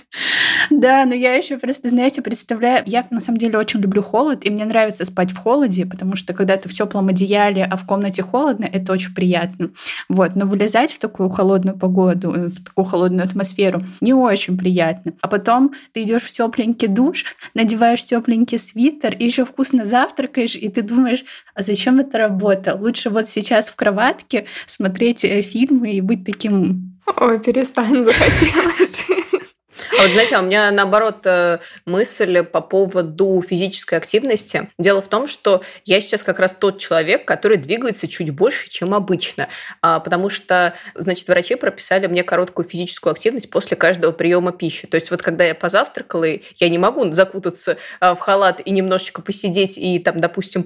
Да, 0.70 1.06
но 1.06 1.14
я 1.14 1.36
еще 1.36 1.58
просто, 1.58 1.90
знаете, 1.90 2.22
представляю, 2.22 2.84
я 2.86 3.06
на 3.10 3.20
самом 3.20 3.38
деле 3.38 3.58
очень 3.58 3.80
люблю 3.80 4.02
холод, 4.02 4.46
и 4.46 4.50
мне 4.50 4.66
нравится 4.66 5.06
спать 5.06 5.32
в 5.32 5.38
холоде, 5.38 5.86
потому 5.86 6.16
что 6.16 6.34
когда 6.34 6.58
ты 6.58 6.70
в 6.70 6.74
теплом 6.74 7.10
одеяле, 7.10 7.64
а 7.64 7.76
в 7.76 7.86
комнате 7.86 8.24
холодно, 8.24 8.66
это 8.72 8.94
очень 8.94 9.14
приятно. 9.14 9.72
Вот, 10.10 10.36
но 10.36 10.46
вылезать 10.46 10.92
в 10.92 11.00
такую 11.00 11.30
холодную 11.30 11.78
погоду, 11.78 12.32
в 12.32 12.64
такую 12.64 12.86
холодную 12.86 13.26
атмосферу 13.26 13.82
не 14.02 14.14
очень 14.14 14.58
приятно. 14.58 15.14
А 15.22 15.28
потом 15.28 15.74
ты 15.92 16.04
идешь 16.04 16.24
в 16.24 16.32
тепленький 16.64 16.88
душ, 16.88 17.26
надеваешь 17.54 18.06
тепленький 18.06 18.58
свитер 18.58 19.16
и 19.18 19.26
еще 19.26 19.46
вкусно 19.46 19.86
завтракаешь, 19.86 20.56
и 20.56 20.70
ты 20.70 20.82
думаешь, 20.82 21.26
а 21.56 21.62
зачем 21.62 22.00
эта 22.00 22.18
работа? 22.18 22.76
Лучше 22.76 23.10
вот 23.10 23.28
сейчас 23.28 23.70
в 23.70 23.76
кроватке 23.76 24.46
смотреть 24.66 25.26
э, 25.26 25.42
фильмы 25.42 25.92
и 25.92 26.02
быть 26.02 26.26
таким 26.26 26.94
Ой, 27.20 27.40
перестань, 27.40 28.04
захотелось. 28.04 29.03
Вот 30.04 30.12
знаете, 30.12 30.36
а 30.36 30.42
у 30.42 30.44
меня 30.44 30.70
наоборот 30.70 31.26
э, 31.26 31.60
мысль 31.86 32.44
по 32.44 32.60
поводу 32.60 33.42
физической 33.42 33.96
активности. 33.96 34.70
Дело 34.78 35.02
в 35.02 35.08
том, 35.08 35.28
что 35.28 35.62
я 35.86 36.02
сейчас 36.02 36.24
как 36.24 36.40
раз 36.40 36.52
тот 36.52 36.78
человек, 36.78 37.24
который 37.24 37.56
двигается 37.56 38.10
чуть 38.10 38.32
больше, 38.32 38.70
чем 38.70 38.94
обычно. 38.94 39.48
А, 39.82 40.02
потому 40.02 40.30
что, 40.30 40.74
значит, 40.94 41.30
врачи 41.30 41.56
прописали 41.56 42.08
мне 42.08 42.24
короткую 42.24 42.68
физическую 42.68 43.12
активность 43.12 43.50
после 43.50 43.78
каждого 43.78 44.12
приема 44.12 44.52
пищи. 44.52 44.88
То 44.88 44.96
есть 44.96 45.10
вот 45.10 45.22
когда 45.22 45.46
я 45.46 45.56
позавтракала, 45.56 46.26
я 46.58 46.68
не 46.68 46.78
могу 46.78 47.10
закутаться 47.14 47.78
а, 48.02 48.14
в 48.14 48.20
халат 48.20 48.60
и 48.66 48.72
немножечко 48.72 49.22
посидеть 49.22 49.78
и 49.78 50.00
там, 50.00 50.20
допустим, 50.20 50.66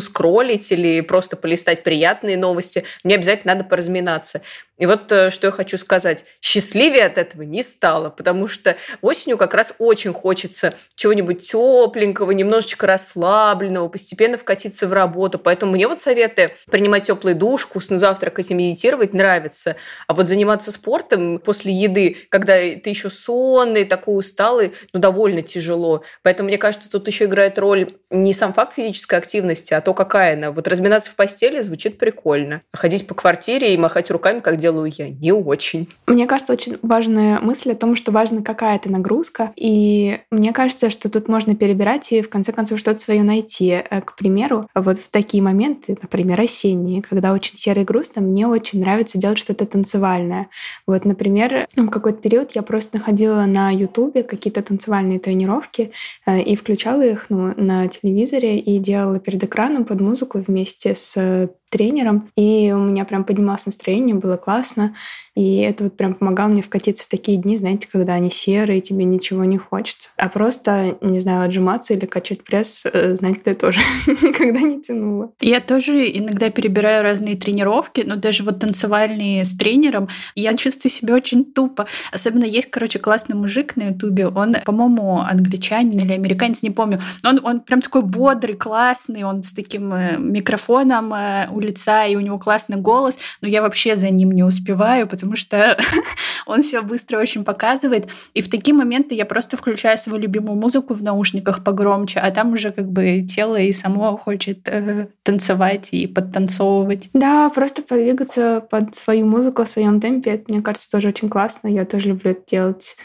скроллить 0.00 0.72
или 0.72 1.02
просто 1.02 1.36
полистать 1.36 1.82
приятные 1.82 2.38
новости. 2.38 2.84
Мне 3.04 3.16
обязательно 3.16 3.52
надо 3.52 3.66
поразминаться. 3.66 4.40
И 4.78 4.86
вот 4.86 5.10
э, 5.12 5.30
что 5.30 5.48
я 5.48 5.50
хочу 5.50 5.76
сказать. 5.76 6.24
Счастливее 6.40 7.04
от 7.06 7.18
этого 7.18 7.42
не 7.42 7.62
стало, 7.62 8.10
потому 8.10 8.46
что 8.46 8.76
осенью 9.02 9.36
как 9.36 9.54
раз 9.54 9.74
очень 9.78 10.12
хочется 10.12 10.74
чего-нибудь 10.94 11.42
тепленького, 11.42 12.30
немножечко 12.30 12.86
расслабленного, 12.86 13.88
постепенно 13.88 14.38
вкатиться 14.38 14.86
в 14.86 14.92
работу. 14.92 15.38
Поэтому 15.38 15.72
мне 15.72 15.88
вот 15.88 16.00
советы 16.00 16.52
принимать 16.70 17.04
теплый 17.04 17.34
душ, 17.34 17.62
вкусно 17.62 17.98
завтракать 17.98 18.50
и 18.50 18.54
медитировать 18.54 19.14
нравится. 19.14 19.76
А 20.06 20.14
вот 20.14 20.28
заниматься 20.28 20.70
спортом 20.70 21.38
после 21.38 21.72
еды, 21.72 22.16
когда 22.28 22.54
ты 22.54 22.88
еще 22.88 23.10
сонный, 23.10 23.84
такой 23.84 24.18
усталый, 24.18 24.72
ну, 24.92 25.00
довольно 25.00 25.42
тяжело. 25.42 26.02
Поэтому, 26.22 26.48
мне 26.48 26.58
кажется, 26.58 26.90
тут 26.90 27.06
еще 27.08 27.24
играет 27.24 27.58
роль 27.58 27.90
не 28.10 28.32
сам 28.32 28.52
факт 28.52 28.74
физической 28.74 29.16
активности, 29.16 29.74
а 29.74 29.80
то, 29.80 29.92
какая 29.92 30.34
она. 30.34 30.50
Вот 30.52 30.68
разминаться 30.68 31.10
в 31.10 31.16
постели 31.16 31.60
звучит 31.60 31.98
прикольно. 31.98 32.62
Ходить 32.72 33.06
по 33.06 33.14
квартире 33.14 33.74
и 33.74 33.76
махать 33.76 34.10
руками, 34.10 34.40
как 34.40 34.56
делают 34.56 34.67
делаю 34.68 34.92
я 34.94 35.08
не 35.08 35.32
очень. 35.32 35.88
Мне 36.06 36.26
кажется, 36.26 36.52
очень 36.52 36.78
важная 36.82 37.40
мысль 37.40 37.72
о 37.72 37.74
том, 37.74 37.96
что 37.96 38.12
важна 38.12 38.42
какая-то 38.42 38.90
нагрузка. 38.90 39.52
И 39.56 40.20
мне 40.30 40.52
кажется, 40.52 40.90
что 40.90 41.08
тут 41.08 41.28
можно 41.28 41.54
перебирать 41.56 42.12
и 42.12 42.20
в 42.20 42.28
конце 42.28 42.52
концов 42.52 42.78
что-то 42.78 43.00
свое 43.00 43.22
найти. 43.22 43.82
Э, 43.90 44.00
к 44.02 44.14
примеру, 44.16 44.68
вот 44.74 44.98
в 44.98 45.10
такие 45.10 45.42
моменты, 45.42 45.96
например, 46.00 46.40
осенние, 46.40 47.02
когда 47.02 47.32
очень 47.32 47.56
серый 47.56 47.84
грустно, 47.84 48.20
мне 48.20 48.46
очень 48.46 48.80
нравится 48.80 49.18
делать 49.18 49.38
что-то 49.38 49.64
танцевальное. 49.66 50.48
Вот, 50.86 51.04
например, 51.04 51.66
в 51.74 51.88
какой-то 51.88 52.18
период 52.20 52.52
я 52.52 52.62
просто 52.62 52.98
находила 52.98 53.44
на 53.46 53.70
Ютубе 53.70 54.22
какие-то 54.22 54.62
танцевальные 54.62 55.18
тренировки 55.18 55.92
э, 56.26 56.42
и 56.42 56.56
включала 56.56 57.02
их 57.02 57.26
ну, 57.30 57.54
на 57.56 57.88
телевизоре 57.88 58.58
и 58.58 58.78
делала 58.78 59.18
перед 59.18 59.42
экраном 59.42 59.84
под 59.84 60.00
музыку 60.00 60.42
вместе 60.46 60.94
с 60.94 61.48
тренером, 61.68 62.30
и 62.36 62.72
у 62.72 62.78
меня 62.78 63.04
прям 63.04 63.24
поднималось 63.24 63.66
настроение, 63.66 64.14
было 64.14 64.36
классно. 64.36 64.94
И 65.38 65.58
это 65.58 65.84
вот 65.84 65.96
прям 65.96 66.14
помогало 66.14 66.48
мне 66.48 66.62
вкатиться 66.62 67.04
в 67.04 67.08
такие 67.08 67.38
дни, 67.38 67.56
знаете, 67.56 67.86
когда 67.88 68.14
они 68.14 68.28
серые, 68.28 68.80
тебе 68.80 69.04
ничего 69.04 69.44
не 69.44 69.56
хочется. 69.56 70.10
А 70.16 70.28
просто, 70.28 70.98
не 71.00 71.20
знаю, 71.20 71.44
отжиматься 71.44 71.94
или 71.94 72.06
качать 72.06 72.42
пресс, 72.42 72.84
э, 72.92 73.14
знаете, 73.14 73.42
я 73.44 73.54
тоже 73.54 73.78
никогда 74.06 74.58
не 74.58 74.82
тянула. 74.82 75.30
Я 75.40 75.60
тоже 75.60 76.10
иногда 76.10 76.50
перебираю 76.50 77.04
разные 77.04 77.36
тренировки, 77.36 78.02
но 78.04 78.16
даже 78.16 78.42
вот 78.42 78.58
танцевальные 78.58 79.44
с 79.44 79.56
тренером, 79.56 80.08
я 80.34 80.56
чувствую 80.56 80.90
себя 80.90 81.14
очень 81.14 81.44
тупо. 81.44 81.86
Особенно 82.10 82.44
есть, 82.44 82.70
короче, 82.70 82.98
классный 82.98 83.36
мужик 83.36 83.76
на 83.76 83.90
ютубе, 83.90 84.26
он, 84.26 84.56
по-моему, 84.64 85.20
англичанин 85.20 86.00
или 86.00 86.14
американец, 86.14 86.64
не 86.64 86.70
помню, 86.70 87.00
но 87.22 87.30
он, 87.30 87.40
он 87.44 87.60
прям 87.60 87.80
такой 87.80 88.02
бодрый, 88.02 88.56
классный, 88.56 89.22
он 89.22 89.44
с 89.44 89.52
таким 89.52 89.94
э, 89.94 90.16
микрофоном 90.18 91.14
э, 91.14 91.46
лица, 91.60 92.06
и 92.06 92.16
у 92.16 92.20
него 92.20 92.38
классный 92.38 92.76
голос, 92.76 93.18
но 93.40 93.48
я 93.48 93.62
вообще 93.62 93.96
за 93.96 94.10
ним 94.10 94.32
не 94.32 94.42
успеваю, 94.42 95.06
потому 95.06 95.36
что 95.36 95.78
он 96.46 96.62
все 96.62 96.82
быстро 96.82 97.18
очень 97.18 97.44
показывает. 97.44 98.08
И 98.34 98.42
в 98.42 98.50
такие 98.50 98.74
моменты 98.74 99.14
я 99.14 99.24
просто 99.24 99.56
включаю 99.56 99.98
свою 99.98 100.20
любимую 100.20 100.58
музыку 100.58 100.94
в 100.94 101.02
наушниках 101.02 101.64
погромче, 101.64 102.20
а 102.20 102.30
там 102.30 102.52
уже 102.52 102.70
как 102.70 102.90
бы 102.90 103.22
тело 103.22 103.56
и 103.56 103.72
само 103.72 104.16
хочет 104.16 104.68
э, 104.68 105.08
танцевать 105.22 105.88
и 105.92 106.06
подтанцовывать. 106.06 107.10
Да, 107.12 107.50
просто 107.50 107.82
подвигаться 107.82 108.64
под 108.70 108.94
свою 108.94 109.26
музыку 109.26 109.64
в 109.64 109.68
своем 109.68 110.00
темпе, 110.00 110.32
это, 110.32 110.44
мне 110.52 110.62
кажется, 110.62 110.90
тоже 110.90 111.08
очень 111.08 111.28
классно. 111.28 111.68
Я 111.68 111.84
тоже 111.84 112.08
люблю 112.08 112.32
это 112.32 112.42
делать. 112.46 112.96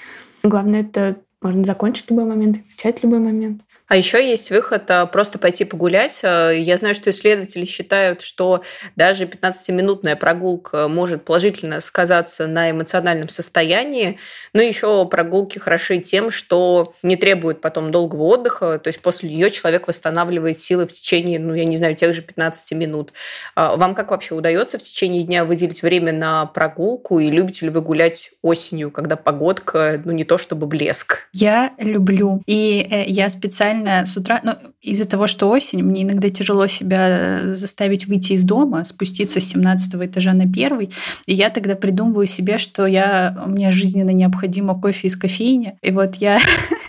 Главное, 0.44 0.82
это 0.82 1.18
можно 1.42 1.64
закончить 1.64 2.10
любой 2.10 2.26
момент, 2.26 2.58
начать 2.70 3.04
любой 3.04 3.20
момент. 3.20 3.62
А 3.94 3.96
еще 3.96 4.28
есть 4.28 4.50
выход 4.50 4.90
а, 4.90 5.06
просто 5.06 5.38
пойти 5.38 5.66
погулять. 5.66 6.22
А, 6.24 6.50
я 6.50 6.78
знаю, 6.78 6.96
что 6.96 7.12
исследователи 7.12 7.64
считают, 7.64 8.24
что 8.24 8.64
даже 8.96 9.26
15-минутная 9.26 10.16
прогулка 10.16 10.88
может 10.88 11.26
положительно 11.26 11.80
сказаться 11.80 12.48
на 12.48 12.72
эмоциональном 12.72 13.30
состоянии. 13.30 14.18
Но 14.52 14.64
еще 14.64 15.06
прогулки 15.06 15.60
хороши 15.60 16.00
тем, 16.00 16.32
что 16.32 16.96
не 17.04 17.18
требуют 17.18 17.62
потом 17.62 17.92
долгого 17.92 18.24
отдыха. 18.24 18.80
То 18.80 18.88
есть 18.88 19.00
после 19.00 19.30
нее 19.30 19.52
человек 19.52 19.88
восстанавливает 19.88 20.58
силы 20.58 20.88
в 20.88 20.92
течение, 20.92 21.38
ну, 21.38 21.54
я 21.54 21.66
не 21.66 21.78
знаю, 21.78 21.96
тех 21.96 22.16
же 22.16 22.24
15 22.24 22.72
минут. 22.72 23.14
А, 23.54 23.76
вам 23.76 23.94
как 23.94 24.10
вообще 24.10 24.34
удается 24.34 24.80
в 24.80 24.82
течение 24.82 25.22
дня 25.22 25.46
выделить 25.46 25.84
время 25.84 26.14
на 26.14 26.48
прогулку? 26.48 27.20
И 27.20 27.30
любите 27.30 27.68
ли 27.68 27.72
вы 27.72 27.82
гулять 27.82 28.32
осенью, 28.42 28.90
когда 28.90 29.18
погодка, 29.18 30.02
ну, 30.04 30.14
не 30.14 30.24
то 30.24 30.40
чтобы 30.40 30.66
блеск? 30.66 31.30
Я 31.32 31.74
люблю. 31.78 32.42
И 32.48 32.88
э, 32.90 33.04
я 33.06 33.30
специально 33.30 33.83
реально 33.84 34.06
с 34.06 34.18
утра, 34.18 34.42
ну, 34.44 34.54
из-за 34.82 35.06
того, 35.06 35.28
что 35.28 35.50
осень, 35.50 35.84
мне 35.84 36.04
иногда 36.04 36.30
тяжело 36.30 36.68
себя 36.68 37.08
э, 37.10 37.56
заставить 37.56 38.08
выйти 38.08 38.34
из 38.34 38.44
дома, 38.44 38.86
спуститься 38.86 39.40
с 39.40 39.46
17 39.46 39.96
этажа 39.96 40.34
на 40.34 40.52
первый, 40.52 40.92
и 41.26 41.34
я 41.34 41.50
тогда 41.50 41.76
придумываю 41.76 42.28
себе, 42.28 42.58
что 42.58 42.86
я, 42.86 43.44
мне 43.48 43.72
жизненно 43.72 44.12
необходимо 44.12 44.80
кофе 44.80 45.08
из 45.08 45.16
кофейни, 45.16 45.78
и 45.82 45.92
вот 45.92 46.16
я 46.16 46.40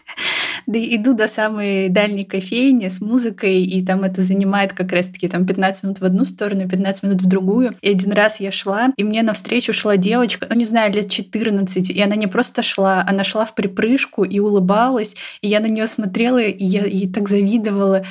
да, 0.67 0.79
иду 0.79 1.15
до 1.15 1.29
самой 1.29 1.89
дальней 1.89 2.25
кофейни 2.25 2.89
с 2.89 3.01
музыкой, 3.01 3.63
и 3.63 3.85
там 3.85 4.05
это 4.05 4.23
занимает 4.23 4.73
как 4.73 4.93
раз-таки 4.93 5.29
там 5.29 5.47
15 5.47 5.83
минут 5.85 6.01
в 6.01 6.05
одну 6.05 6.25
сторону, 6.25 6.69
15 6.69 7.03
минут 7.03 7.23
в 7.23 7.27
другую. 7.27 7.75
И 7.83 7.91
один 7.91 8.13
раз 8.13 8.41
я 8.41 8.51
шла, 8.51 8.93
и 8.97 9.05
мне 9.05 9.23
навстречу 9.23 9.73
шла 9.73 9.97
девочка, 9.97 10.47
ну 10.49 10.57
не 10.57 10.65
знаю, 10.65 10.93
лет 10.93 11.11
14, 11.11 11.91
и 11.91 12.03
она 12.03 12.17
не 12.17 12.27
просто 12.27 12.63
шла, 12.63 13.05
она 13.07 13.25
шла 13.25 13.45
в 13.45 13.55
припрыжку 13.55 14.25
и 14.25 14.39
улыбалась, 14.39 15.17
и 15.41 15.49
я 15.49 15.61
на 15.61 15.67
нее 15.67 15.87
смотрела, 15.87 16.43
и 16.43 16.65
я 16.65 16.85
ей 16.85 17.11
так 17.11 17.29
завидовала. 17.29 18.05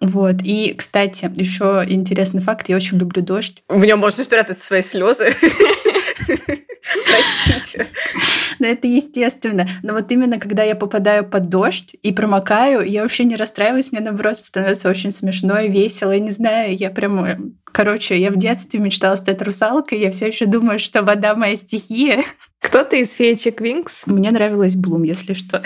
Вот. 0.00 0.36
И, 0.44 0.74
кстати, 0.74 1.30
еще 1.34 1.84
интересный 1.86 2.40
факт, 2.40 2.68
я 2.68 2.76
очень 2.76 2.98
люблю 2.98 3.22
дождь. 3.22 3.62
В 3.68 3.84
нем 3.84 3.98
можно 3.98 4.22
спрятать 4.22 4.58
свои 4.58 4.82
слезы. 4.82 5.26
Простите. 7.06 7.86
Но 8.58 8.66
это 8.66 8.86
естественно. 8.86 9.66
Но 9.82 9.94
вот 9.94 10.10
именно 10.12 10.38
когда 10.38 10.62
я 10.62 10.74
попадаю 10.74 11.28
под 11.28 11.48
дождь 11.48 11.96
и 12.02 12.12
промокаю, 12.12 12.82
я 12.82 13.02
вообще 13.02 13.24
не 13.24 13.36
расстраиваюсь, 13.36 13.92
мне 13.92 14.00
наоборот 14.00 14.38
становится 14.38 14.88
очень 14.88 15.12
смешно 15.12 15.58
и 15.58 15.68
весело. 15.68 16.12
Я 16.12 16.20
не 16.20 16.30
знаю, 16.30 16.76
я 16.76 16.90
прям... 16.90 17.54
Короче, 17.64 18.18
я 18.18 18.30
в 18.30 18.36
детстве 18.36 18.80
мечтала 18.80 19.16
стать 19.16 19.42
русалкой, 19.42 20.00
я 20.00 20.10
все 20.10 20.28
еще 20.28 20.46
думаю, 20.46 20.78
что 20.78 21.02
вода 21.02 21.34
моя 21.34 21.54
стихия. 21.54 22.24
Кто-то 22.60 22.96
из 22.96 23.12
феечек 23.12 23.60
Винкс? 23.60 24.06
Мне 24.06 24.30
нравилась 24.30 24.74
Блум, 24.74 25.02
если 25.02 25.34
что. 25.34 25.62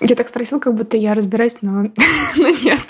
Я 0.00 0.14
так 0.14 0.28
спросил, 0.28 0.60
как 0.60 0.74
будто 0.74 0.96
я 0.96 1.14
разбираюсь, 1.14 1.58
но, 1.62 1.82
но 2.36 2.48
нет. 2.48 2.80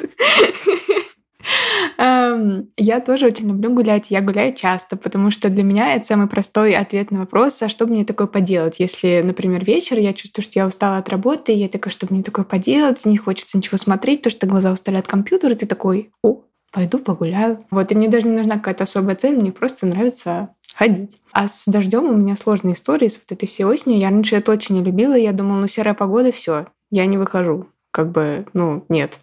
Эм, 1.99 2.69
я 2.77 3.01
тоже 3.01 3.27
очень 3.27 3.49
люблю 3.49 3.73
гулять. 3.73 4.11
Я 4.11 4.21
гуляю 4.21 4.55
часто, 4.55 4.97
потому 4.97 5.31
что 5.31 5.49
для 5.49 5.63
меня 5.63 5.95
это 5.95 6.07
самый 6.07 6.27
простой 6.27 6.73
ответ 6.73 7.11
на 7.11 7.21
вопрос, 7.21 7.63
а 7.63 7.69
что 7.69 7.87
мне 7.87 8.05
такое 8.05 8.27
поделать? 8.27 8.81
Если, 8.81 9.23
например, 9.25 9.65
вечер, 9.65 9.99
я 9.99 10.13
чувствую, 10.13 10.45
что 10.45 10.59
я 10.59 10.67
устала 10.67 10.99
от 10.99 11.09
работы, 11.09 11.53
я 11.53 11.69
такая, 11.69 11.93
что 11.93 12.07
мне 12.11 12.23
такое 12.23 12.45
поделать, 12.45 13.05
не 13.07 13.17
хочется 13.17 13.57
ничего 13.57 13.79
смотреть, 13.79 14.21
потому 14.21 14.33
что 14.33 14.47
глаза 14.47 14.73
устали 14.73 14.97
от 14.97 15.07
компьютера, 15.09 15.55
и 15.55 15.57
ты 15.57 15.67
такой, 15.67 16.11
о, 16.23 16.43
пойду 16.73 16.99
погуляю. 16.99 17.61
Вот, 17.71 17.91
и 17.91 17.95
мне 17.95 18.09
даже 18.09 18.29
не 18.29 18.37
нужна 18.37 18.57
какая-то 18.57 18.85
особая 18.85 19.17
цель, 19.17 19.37
мне 19.37 19.53
просто 19.53 19.87
нравится 19.87 20.51
ходить. 20.75 21.19
А 21.33 21.49
с 21.49 21.67
дождем 21.67 22.05
у 22.05 22.15
меня 22.15 22.37
сложные 22.37 22.75
истории 22.75 23.09
с 23.09 23.19
вот 23.19 23.33
этой 23.33 23.47
всей 23.47 23.65
осенью. 23.65 23.99
Я 23.99 24.11
раньше 24.11 24.37
это 24.37 24.53
очень 24.53 24.75
не 24.75 24.83
любила. 24.83 25.15
Я 25.15 25.33
думала, 25.33 25.61
ну 25.61 25.69
серая 25.69 25.95
погода, 25.95 26.31
все, 26.33 26.67
я 26.91 27.07
не 27.07 27.17
выхожу 27.17 27.67
как 27.97 28.11
бы, 28.11 28.45
ну, 28.53 28.85
нет. 28.91 29.19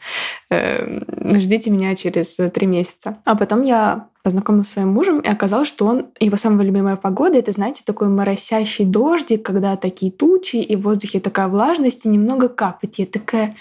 Э, 0.50 1.00
ждите 1.38 1.70
меня 1.70 1.96
через 1.96 2.39
три 2.51 2.65
месяца. 2.65 3.18
А 3.24 3.36
потом 3.36 3.62
я 3.62 4.08
познакомилась 4.24 4.70
с 4.70 4.72
своим 4.72 4.88
мужем, 4.88 5.20
и 5.20 5.27
оказалось, 5.27 5.68
что 5.68 5.86
он, 5.86 6.08
его 6.20 6.38
самая 6.38 6.65
любимая 6.65 6.96
погода, 6.96 7.38
это, 7.38 7.51
знаете, 7.51 7.84
такой 7.86 8.08
моросящий 8.08 8.86
дождик, 8.86 9.46
когда 9.46 9.75
такие 9.75 10.12
тучи, 10.12 10.56
и 10.56 10.75
в 10.75 10.82
воздухе 10.82 11.20
такая 11.20 11.50
влажность, 11.50 12.08
и 12.08 12.10
немного 12.10 12.50
капать. 12.50 12.98
Я 12.98 13.06
такая, 13.06 13.53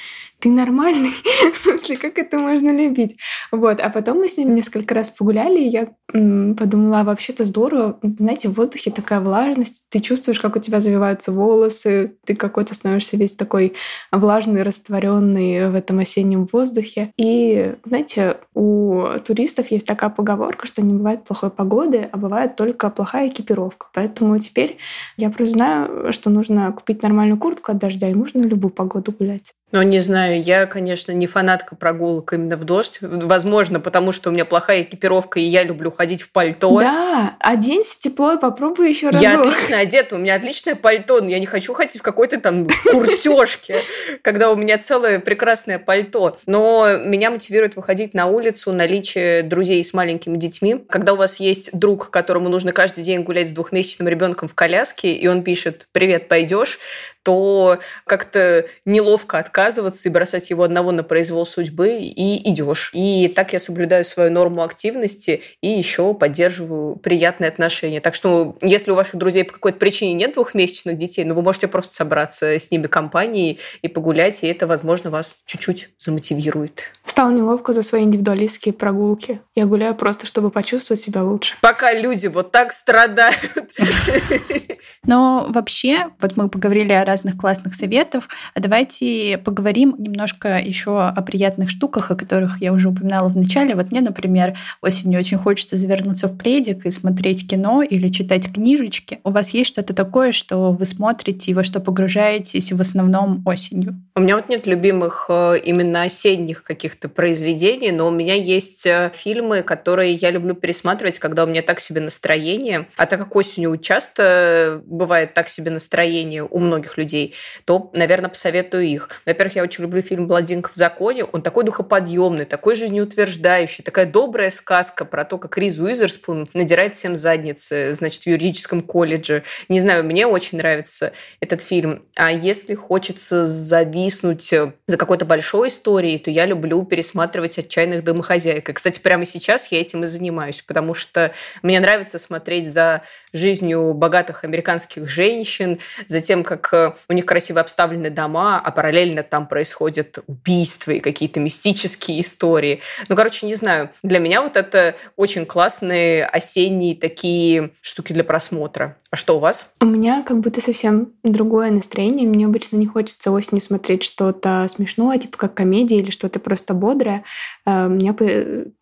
ты 0.43 0.51
нормальный? 0.51 1.13
в 1.53 1.57
смысле, 1.57 1.97
как 1.97 2.19
это 2.19 2.37
можно 2.37 2.71
любить? 2.71 3.17
Вот, 3.53 3.81
а 3.81 3.89
потом 3.91 4.19
мы 4.19 4.29
с 4.29 4.37
ним 4.37 4.55
несколько 4.55 4.93
раз 4.93 5.11
погуляли, 5.11 5.61
и 5.61 5.69
я 5.69 5.89
подумала, 6.13 7.01
а 7.01 7.05
вообще-то 7.05 7.45
здорово, 7.45 7.99
знаете, 8.03 8.49
в 8.49 8.55
воздухе 8.55 8.91
такая 8.91 9.21
влажность, 9.21 9.85
ты 9.89 10.01
чувствуешь, 10.01 10.41
как 10.41 10.57
у 10.57 10.59
тебя 10.59 10.81
завиваются 10.81 11.31
волосы, 11.31 12.17
ты 12.27 12.35
какой-то 12.35 12.75
становишься 12.75 13.17
весь 13.17 13.35
такой 13.35 13.75
влажный, 14.11 14.63
растворенный 14.63 15.71
в 15.71 15.77
этом 15.77 16.01
осеннем 16.01 16.47
воздухе. 16.53 17.13
И, 17.17 17.75
знаете, 17.85 18.39
у 18.55 19.05
туристов 19.25 19.71
есть 19.71 19.87
такая 19.87 20.11
поговорка, 20.11 20.67
что 20.67 20.83
не 20.83 20.93
бывает 20.93 21.25
плохой 21.25 21.51
погоды, 21.51 22.09
а 22.11 22.17
бывает 22.17 22.57
только 22.57 22.91
плохая 22.91 23.29
экипировка. 23.29 23.87
Поэтому 23.95 24.37
теперь 24.39 24.79
я 25.17 25.31
просто 25.31 25.55
знаю, 25.55 26.13
что 26.13 26.31
нужно 26.31 26.73
купить 26.73 27.03
нормальную 27.03 27.39
куртку 27.39 27.71
от 27.71 27.79
дождя, 27.79 28.09
и 28.11 28.15
можно 28.15 28.43
в 28.43 28.47
любую 28.47 28.73
погоду 28.73 29.13
гулять. 29.13 29.55
Ну, 29.73 29.81
не 29.81 30.01
знаю, 30.01 30.43
я, 30.43 30.67
конечно, 30.67 31.13
не 31.13 31.27
фанатка 31.27 31.75
прогулок 31.75 32.35
именно 32.35 32.59
в 32.59 32.65
дождь. 32.65 32.99
Возможно, 33.01 33.81
потому 33.81 34.13
что 34.13 34.29
у 34.29 34.33
меня 34.33 34.45
плохая 34.45 34.83
экипировка, 34.83 35.41
и 35.41 35.45
я 35.45 35.65
люблю 35.65 35.91
ходить 35.91 36.21
в 36.21 36.31
пальто. 36.31 36.79
Да, 36.79 37.37
оденься 37.41 37.99
тепло 37.99 38.35
и 38.35 38.39
попробуй 38.39 38.91
еще 38.91 39.09
раз. 39.09 39.23
Я 39.23 39.41
отлично 39.41 39.79
одета, 39.79 40.17
у 40.17 40.19
меня 40.19 40.35
отличное 40.35 40.75
пальто, 40.75 41.23
но 41.23 41.31
я 41.31 41.39
не 41.39 41.47
хочу 41.47 41.73
ходить 41.73 41.99
в 41.99 42.03
какой-то 42.03 42.39
там 42.39 42.69
куртежке, 42.91 43.81
когда 44.23 44.51
у 44.51 44.57
меня 44.57 44.77
целое 44.77 45.19
прекрасное 45.21 45.79
пальто. 45.79 46.37
Но 46.45 46.99
меня 46.99 47.31
мотивирует 47.31 47.75
выходить 47.75 48.13
на 48.13 48.27
улицу 48.27 48.75
наличие 48.75 49.43
друзей 49.43 49.83
с 49.83 49.95
маленькими 49.95 50.37
детьми. 50.37 50.85
Когда 50.91 51.15
у 51.15 51.17
вас 51.17 51.41
есть 51.41 51.79
друг, 51.79 52.11
которому 52.11 52.51
нужно 52.51 52.73
каждый 52.73 53.05
день 53.05 53.23
гулять 53.23 53.49
с 53.49 53.53
двухмесячным 53.53 54.07
ребенком 54.07 54.49
в 54.49 54.55
коляске, 54.55 55.13
и 55.13 55.27
он 55.29 55.43
пишет 55.43 55.89
«Привет, 55.93 56.29
пойдешь?», 56.29 56.79
то 57.23 57.79
как-то 58.05 58.67
неловко 58.85 59.39
отказываться 59.39 59.62
и 60.07 60.09
бросать 60.09 60.51
его 60.51 60.65
одного 60.65 60.93
на 60.93 61.03
произвол 61.03 61.47
судьбы, 61.47 61.99
и 62.01 62.51
идешь. 62.51 62.91
И 62.95 63.29
так 63.29 63.53
я 63.53 63.59
соблюдаю 63.59 64.05
свою 64.05 64.31
норму 64.31 64.63
активности 64.63 65.43
и 65.61 65.69
еще 65.69 66.15
поддерживаю 66.15 66.97
приятные 66.97 67.49
отношения. 67.49 68.01
Так 68.01 68.15
что, 68.15 68.57
если 68.63 68.91
у 68.91 68.95
ваших 68.95 69.17
друзей 69.17 69.45
по 69.45 69.53
какой-то 69.53 69.79
причине 69.79 70.15
нет 70.15 70.35
двухмесячных 70.35 70.97
детей, 70.97 71.25
ну, 71.25 71.35
вы 71.35 71.43
можете 71.43 71.69
просто 71.69 71.95
собраться 71.95 72.59
с 72.59 72.71
ними 72.71 72.87
компанией 72.87 73.59
и 73.83 73.89
погулять, 73.89 74.43
и 74.45 74.47
это, 74.47 74.67
возможно, 74.67 75.11
вас 75.11 75.39
чуть-чуть 75.47 75.91
замотивирует. 75.99 76.93
Стало 77.05 77.31
неловко 77.31 77.73
за 77.73 77.83
свои 77.83 78.03
индивидуалистские 78.03 78.73
прогулки. 78.73 79.41
Я 79.55 79.67
гуляю 79.67 79.95
просто, 79.95 80.27
чтобы 80.27 80.51
почувствовать 80.51 81.01
себя 81.01 81.23
лучше. 81.23 81.55
Пока 81.61 81.93
люди 81.93 82.29
вот 82.29 82.53
так 82.53 82.73
страдают. 82.73 83.73
Но 85.05 85.47
вообще, 85.49 86.07
вот 86.21 86.37
мы 86.37 86.49
поговорили 86.49 86.93
о 86.93 87.05
разных 87.05 87.37
классных 87.37 87.75
советах, 87.75 88.29
а 88.55 88.61
давайте 88.61 89.39
поговорим 89.39 89.97
немножко 89.99 90.59
еще 90.59 91.03
о 91.03 91.21
приятных 91.23 91.71
штуках, 91.71 92.11
о 92.11 92.15
которых 92.15 92.61
я 92.61 92.73
уже 92.73 92.89
упоминала 92.89 93.29
в 93.29 93.37
начале. 93.37 93.75
Вот 93.75 93.91
мне, 93.91 94.01
например, 94.01 94.57
осенью 94.81 95.19
очень 95.19 95.39
хочется 95.39 95.77
завернуться 95.77 96.29
в 96.29 96.39
пледик 96.39 96.87
и 96.87 96.91
смотреть 96.91 97.49
кино 97.49 97.83
или 97.83 98.09
читать 98.09 98.53
книжечки. 98.53 99.21
У 99.25 99.31
вас 99.31 99.51
есть 99.51 99.71
что-то 99.71 99.93
такое, 99.93 100.33
что 100.33 100.73
вы 100.73 100.87
смотрите 100.87 101.51
и 101.51 101.55
во 101.55 101.65
что 101.65 101.81
погружаетесь 101.81 102.73
в 102.73 102.81
основном 102.81 103.43
осенью? 103.45 104.01
У 104.15 104.21
меня 104.21 104.37
вот 104.37 104.49
нет 104.49 104.67
любимых 104.67 105.27
э, 105.29 105.59
именно 105.65 106.03
осенних 106.03 106.63
каких-то 106.63 107.02
произведений, 107.09 107.93
но 107.93 108.09
у 108.09 108.11
меня 108.11 108.35
есть 108.35 108.87
э, 108.87 109.11
фильмы, 109.15 109.63
которые 109.63 110.13
я 110.13 110.31
люблю 110.31 110.55
пересматривать, 110.55 111.19
когда 111.19 111.45
у 111.45 111.47
меня 111.47 111.63
так 111.63 111.81
себе 111.81 112.01
настроение. 112.01 112.87
А 112.97 113.07
так 113.07 113.21
как 113.21 113.35
осенью 113.37 113.77
часто 113.77 114.83
бывает 114.85 115.35
так 115.35 115.49
себе 115.49 115.71
настроение 115.71 116.45
у 116.45 116.59
многих 116.59 116.97
людей, 116.99 117.35
то, 117.65 117.91
наверное, 117.95 118.31
посоветую 118.31 118.85
их. 118.85 119.09
Во-первых, 119.27 119.57
я 119.57 119.63
очень 119.63 119.83
люблю 119.83 120.03
фильм 120.03 120.27
«Бладинка 120.27 120.71
в 120.71 120.75
законе». 120.75 121.25
Он 121.25 121.43
такой 121.43 121.65
духоподъемный, 121.65 122.45
такой 122.45 122.77
жизнеутверждающий, 122.77 123.85
такая 123.85 124.07
добрая 124.07 124.51
сказка 124.51 125.05
про 125.05 125.25
то, 125.25 125.39
как 125.39 125.57
Риз 125.59 125.79
Уизерспун 125.79 126.49
надирает 126.55 126.95
всем 126.95 127.17
задницы, 127.17 127.95
значит, 127.95 128.23
в 128.23 128.27
юридическом 128.27 128.83
колледже. 128.83 129.43
Не 129.69 129.81
знаю, 129.81 130.05
мне 130.05 130.27
очень 130.27 130.59
нравится 130.59 131.13
этот 131.41 131.63
фильм. 131.63 132.05
А 132.17 132.31
если 132.31 132.75
хочется 132.75 133.45
зависнуть 133.45 134.53
за 134.87 134.97
какой-то 134.97 135.25
большой 135.25 135.69
историей, 135.69 136.19
то 136.19 136.31
я 136.31 136.47
люблю 136.47 136.82
пересматривать 136.85 137.59
«Отчаянных 137.59 138.05
домохозяек». 138.05 138.69
И, 138.69 138.73
кстати, 138.73 139.01
прямо 139.01 139.25
сейчас 139.25 139.71
я 139.73 139.81
этим 139.81 140.05
и 140.05 140.07
занимаюсь, 140.07 140.63
потому 140.63 140.95
что 140.95 141.33
мне 141.63 141.81
нравится 141.81 142.19
смотреть 142.19 142.71
за 142.71 143.03
жизнью 143.33 143.95
богатых 143.95 144.45
американских 144.45 145.09
женщин, 145.09 145.79
за 146.07 146.21
тем, 146.21 146.45
как 146.45 146.73
э, 146.73 146.95
у 147.09 147.13
них 147.13 147.27
красиво 147.27 147.61
обставлены 147.61 148.11
дома, 148.11 148.61
а 148.61 148.71
параллельно 148.71 149.23
там 149.23 149.47
происходят 149.47 150.19
убийства 150.27 150.93
и 150.93 151.01
какие-то 151.01 151.41
мистические 151.41 152.21
истории. 152.21 152.81
Ну, 153.09 153.17
короче, 153.17 153.47
не 153.47 153.55
знаю. 153.55 153.91
Для 154.03 154.19
меня 154.19 154.43
вот 154.43 154.57
это 154.57 154.97
очень 155.17 155.47
классные 155.47 156.25
осенние 156.25 156.97
такие 156.97 157.71
штуки 157.81 158.13
для 158.13 158.25
просмотра. 158.25 158.97
А 159.11 159.17
что 159.17 159.37
у 159.37 159.41
вас? 159.41 159.75
У 159.81 159.85
меня 159.85 160.23
как 160.23 160.41
будто 160.41 160.61
совсем 160.61 161.13
другое 161.23 161.71
настроение. 161.71 162.27
Мне 162.27 162.47
обычно 162.47 162.77
не 162.77 162.87
хочется 162.87 163.31
осенью 163.31 163.61
смотреть 163.61 164.05
что-то 164.05 164.67
смешное, 164.69 165.19
типа 165.19 165.37
как 165.37 165.55
комедия 165.55 165.97
или 165.97 166.11
что-то 166.11 166.39
просто 166.41 166.72
бодрое. 166.75 167.25
Э, 167.67 167.87
у 167.87 167.91
меня 167.91 168.15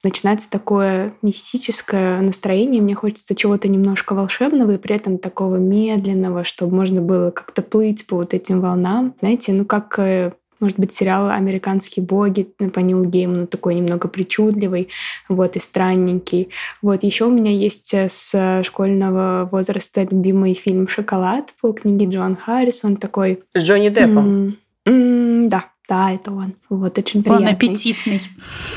начинается 0.05 0.51
такое 0.51 1.15
мистическое 1.23 2.21
настроение. 2.21 2.83
Мне 2.83 2.95
хочется 2.95 3.35
чего-то 3.35 3.69
немножко 3.69 4.15
волшебного 4.15 4.73
и 4.73 4.79
при 4.79 4.97
этом 4.97 5.19
такого 5.19 5.57
медленного, 5.57 6.45
чтобы 6.45 6.75
можно 6.77 7.01
было 7.01 7.31
как-то 7.31 7.63
плыть 7.63 8.07
по 8.07 8.17
вот 8.17 8.35
этим 8.35 8.61
волнам. 8.61 9.15
Знаете, 9.21 9.53
ну 9.53 9.65
как 9.65 9.99
э, 9.99 10.33
может 10.61 10.79
быть, 10.79 10.93
сериал 10.93 11.31
«Американские 11.31 12.05
боги» 12.05 12.43
по 12.43 12.81
Нилу 12.81 13.05
Гейману, 13.05 13.47
такой 13.47 13.75
немного 13.75 14.09
причудливый, 14.09 14.89
вот, 15.29 15.57
и 15.57 15.59
странненький. 15.59 16.51
Вот, 16.83 17.03
еще 17.03 17.25
у 17.25 17.31
меня 17.31 17.51
есть 17.51 17.93
э, 17.95 18.09
с 18.09 18.63
школьного 18.65 19.49
возраста 19.51 20.03
любимый 20.03 20.55
фильм 20.55 20.87
«Шоколад» 20.87 21.55
по 21.61 21.73
книге 21.73 22.07
Джоан 22.07 22.37
Харрисон, 22.37 22.97
такой... 22.97 23.41
С 23.55 23.65
Джонни 23.65 23.89
Деппом? 23.89 24.57
Mm, 24.87 25.49
да, 25.49 25.70
да, 25.91 26.13
это 26.13 26.31
он. 26.31 26.55
Вот, 26.69 26.97
очень 26.99 27.25
приятный. 27.25 27.49
Он 27.49 27.53
аппетитный. 27.53 28.21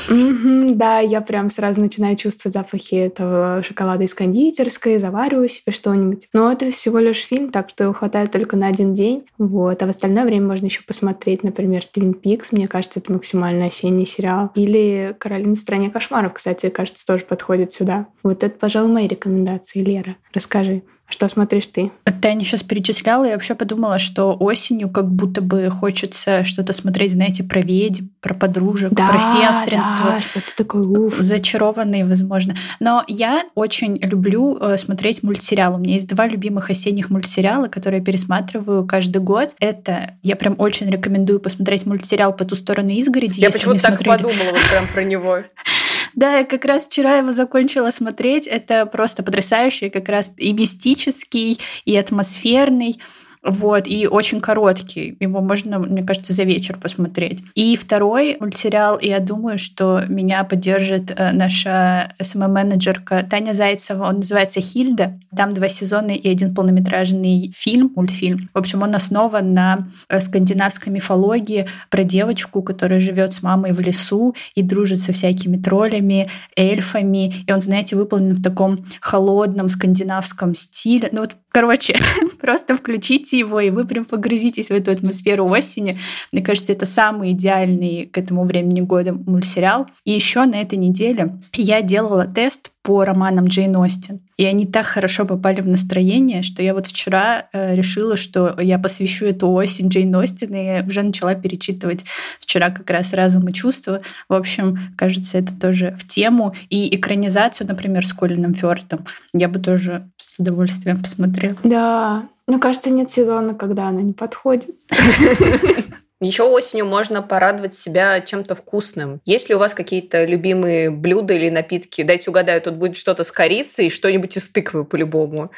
Mm-hmm, 0.08 0.74
да, 0.74 0.98
я 0.98 1.20
прям 1.20 1.48
сразу 1.48 1.80
начинаю 1.80 2.16
чувствовать 2.16 2.54
запахи 2.54 2.96
этого 2.96 3.62
шоколада 3.62 4.02
из 4.02 4.14
кондитерской, 4.14 4.98
завариваю 4.98 5.48
себе 5.48 5.72
что-нибудь. 5.72 6.28
Но 6.32 6.50
это 6.50 6.72
всего 6.72 6.98
лишь 6.98 7.24
фильм, 7.24 7.50
так 7.50 7.70
что 7.70 7.84
его 7.84 7.92
хватает 7.92 8.32
только 8.32 8.56
на 8.56 8.66
один 8.66 8.94
день. 8.94 9.26
Вот, 9.38 9.80
а 9.80 9.86
в 9.86 9.90
остальное 9.90 10.24
время 10.24 10.48
можно 10.48 10.66
еще 10.66 10.82
посмотреть, 10.82 11.44
например, 11.44 11.86
Твин 11.86 12.14
Пикс. 12.14 12.50
Мне 12.50 12.66
кажется, 12.66 12.98
это 12.98 13.12
максимально 13.12 13.66
осенний 13.66 14.06
сериал. 14.06 14.50
Или 14.56 15.14
Каролина 15.16 15.54
в 15.54 15.58
стране 15.58 15.90
кошмаров, 15.90 16.32
кстати, 16.32 16.68
кажется, 16.68 17.06
тоже 17.06 17.24
подходит 17.24 17.70
сюда. 17.70 18.08
Вот 18.24 18.42
это, 18.42 18.58
пожалуй, 18.58 18.90
мои 18.90 19.06
рекомендации. 19.06 19.84
Лера, 19.84 20.16
расскажи. 20.32 20.82
Что 21.08 21.28
смотришь 21.28 21.68
ты? 21.68 21.92
Таня 22.24 22.44
сейчас 22.44 22.62
перечисляла, 22.62 23.26
я 23.26 23.32
вообще 23.32 23.54
подумала, 23.54 23.98
что 23.98 24.34
осенью 24.34 24.88
как 24.88 25.10
будто 25.10 25.42
бы 25.42 25.68
хочется 25.68 26.42
что-то 26.44 26.72
смотреть, 26.72 27.12
знаете, 27.12 27.44
про 27.44 27.60
ведьм, 27.60 28.06
про 28.22 28.32
подружек, 28.32 28.92
да, 28.92 29.08
про 29.08 29.18
сестринство. 29.18 30.04
Да, 30.06 30.20
что-то 30.20 30.56
такое, 30.56 30.82
уф. 30.82 31.16
Зачарованные, 31.18 32.06
возможно. 32.06 32.56
Но 32.80 33.04
я 33.08 33.44
очень 33.54 33.98
люблю 33.98 34.56
э, 34.58 34.78
смотреть 34.78 35.22
мультсериалы. 35.22 35.76
У 35.76 35.78
меня 35.80 35.94
есть 35.94 36.08
два 36.08 36.26
любимых 36.26 36.70
осенних 36.70 37.10
мультсериала, 37.10 37.68
которые 37.68 37.98
я 37.98 38.04
пересматриваю 38.04 38.86
каждый 38.86 39.20
год. 39.20 39.54
Это, 39.60 40.14
я 40.22 40.36
прям 40.36 40.54
очень 40.56 40.88
рекомендую 40.88 41.40
посмотреть 41.40 41.84
мультсериал 41.84 42.32
«По 42.32 42.46
ту 42.46 42.56
сторону 42.56 42.88
изгороди». 42.88 43.40
Я 43.40 43.50
почему-то 43.50 43.82
так 43.82 43.96
смотрели. 43.96 44.16
подумала 44.16 44.52
вот 44.52 44.70
прям 44.70 44.86
про 44.86 45.04
него. 45.04 45.38
Да, 46.14 46.38
я 46.38 46.44
как 46.44 46.64
раз 46.64 46.86
вчера 46.86 47.16
его 47.16 47.32
закончила 47.32 47.90
смотреть. 47.90 48.46
Это 48.46 48.86
просто 48.86 49.22
потрясающий, 49.22 49.90
как 49.90 50.08
раз 50.08 50.32
и 50.36 50.52
мистический, 50.52 51.58
и 51.84 51.96
атмосферный. 51.96 53.00
Вот, 53.44 53.86
и 53.86 54.06
очень 54.06 54.40
короткий. 54.40 55.16
Его 55.20 55.42
можно, 55.42 55.78
мне 55.78 56.02
кажется, 56.02 56.32
за 56.32 56.44
вечер 56.44 56.78
посмотреть. 56.78 57.42
И 57.54 57.76
второй 57.76 58.38
мультсериал, 58.40 58.98
я 59.00 59.20
думаю, 59.20 59.58
что 59.58 60.02
меня 60.08 60.44
поддержит 60.44 61.12
э, 61.14 61.32
наша 61.32 62.14
СММ-менеджерка 62.18 63.22
Таня 63.28 63.52
Зайцева. 63.52 64.04
Он 64.04 64.16
называется 64.16 64.62
«Хильда». 64.62 65.20
Там 65.36 65.52
два 65.52 65.68
сезона 65.68 66.12
и 66.12 66.26
один 66.26 66.54
полнометражный 66.54 67.52
фильм, 67.54 67.92
мультфильм. 67.94 68.48
В 68.54 68.58
общем, 68.58 68.82
он 68.82 68.94
основан 68.94 69.52
на 69.52 69.88
э, 70.08 70.20
скандинавской 70.20 70.90
мифологии 70.90 71.66
про 71.90 72.02
девочку, 72.02 72.62
которая 72.62 72.98
живет 72.98 73.34
с 73.34 73.42
мамой 73.42 73.72
в 73.72 73.80
лесу 73.80 74.34
и 74.54 74.62
дружит 74.62 75.00
со 75.00 75.12
всякими 75.12 75.58
троллями, 75.58 76.30
эльфами. 76.56 77.44
И 77.46 77.52
он, 77.52 77.60
знаете, 77.60 77.94
выполнен 77.96 78.34
в 78.34 78.42
таком 78.42 78.86
холодном 79.02 79.68
скандинавском 79.68 80.54
стиле. 80.54 81.10
Ну 81.12 81.20
вот 81.20 81.36
Короче, 81.54 81.96
просто 82.40 82.76
включите 82.76 83.33
его, 83.38 83.60
и 83.60 83.70
вы 83.70 83.84
прям 83.84 84.04
погрузитесь 84.04 84.68
в 84.68 84.72
эту 84.72 84.90
атмосферу 84.90 85.46
осени. 85.46 85.98
Мне 86.32 86.42
кажется, 86.42 86.72
это 86.72 86.86
самый 86.86 87.32
идеальный 87.32 88.06
к 88.06 88.18
этому 88.18 88.44
времени 88.44 88.80
года 88.80 89.12
мультсериал. 89.12 89.86
И 90.04 90.12
еще 90.12 90.44
на 90.44 90.60
этой 90.60 90.78
неделе 90.78 91.38
я 91.54 91.82
делала 91.82 92.26
тест 92.26 92.70
по 92.84 93.02
романам 93.02 93.46
Джейн 93.46 93.74
Остин. 93.76 94.20
И 94.36 94.44
они 94.44 94.66
так 94.66 94.84
хорошо 94.84 95.24
попали 95.24 95.62
в 95.62 95.66
настроение, 95.66 96.42
что 96.42 96.62
я 96.62 96.74
вот 96.74 96.86
вчера 96.86 97.46
э, 97.54 97.74
решила, 97.74 98.14
что 98.14 98.54
я 98.60 98.78
посвящу 98.78 99.24
эту 99.24 99.50
осень 99.50 99.88
Джейн 99.88 100.14
Остин, 100.14 100.54
и 100.54 100.86
уже 100.86 101.02
начала 101.02 101.34
перечитывать 101.34 102.04
вчера 102.38 102.68
как 102.68 102.90
раз 102.90 103.14
«Разум 103.14 103.48
и 103.48 103.54
чувства». 103.54 104.02
В 104.28 104.34
общем, 104.34 104.92
кажется, 104.98 105.38
это 105.38 105.58
тоже 105.58 105.96
в 105.98 106.06
тему. 106.06 106.54
И 106.68 106.94
экранизацию, 106.94 107.66
например, 107.66 108.06
с 108.06 108.12
Колином 108.12 108.52
Фёртом 108.52 109.06
я 109.32 109.48
бы 109.48 109.60
тоже 109.60 110.10
с 110.18 110.38
удовольствием 110.38 111.00
посмотрела. 111.00 111.56
Да, 111.64 112.28
ну, 112.46 112.58
кажется, 112.58 112.90
нет 112.90 113.10
сезона, 113.10 113.54
когда 113.54 113.88
она 113.88 114.02
не 114.02 114.12
подходит. 114.12 114.76
Еще 116.24 116.44
осенью 116.44 116.86
можно 116.86 117.20
порадовать 117.20 117.74
себя 117.74 118.18
чем-то 118.20 118.54
вкусным. 118.54 119.20
Есть 119.26 119.50
ли 119.50 119.54
у 119.54 119.58
вас 119.58 119.74
какие-то 119.74 120.24
любимые 120.24 120.90
блюда 120.90 121.34
или 121.34 121.50
напитки? 121.50 122.02
Дайте 122.02 122.30
угадаю, 122.30 122.62
тут 122.62 122.76
будет 122.76 122.96
что-то 122.96 123.24
с 123.24 123.30
корицей 123.30 123.86
и 123.86 123.90
что-нибудь 123.90 124.36
из 124.36 124.48
тыквы 124.48 124.84
по-любому. 124.84 125.50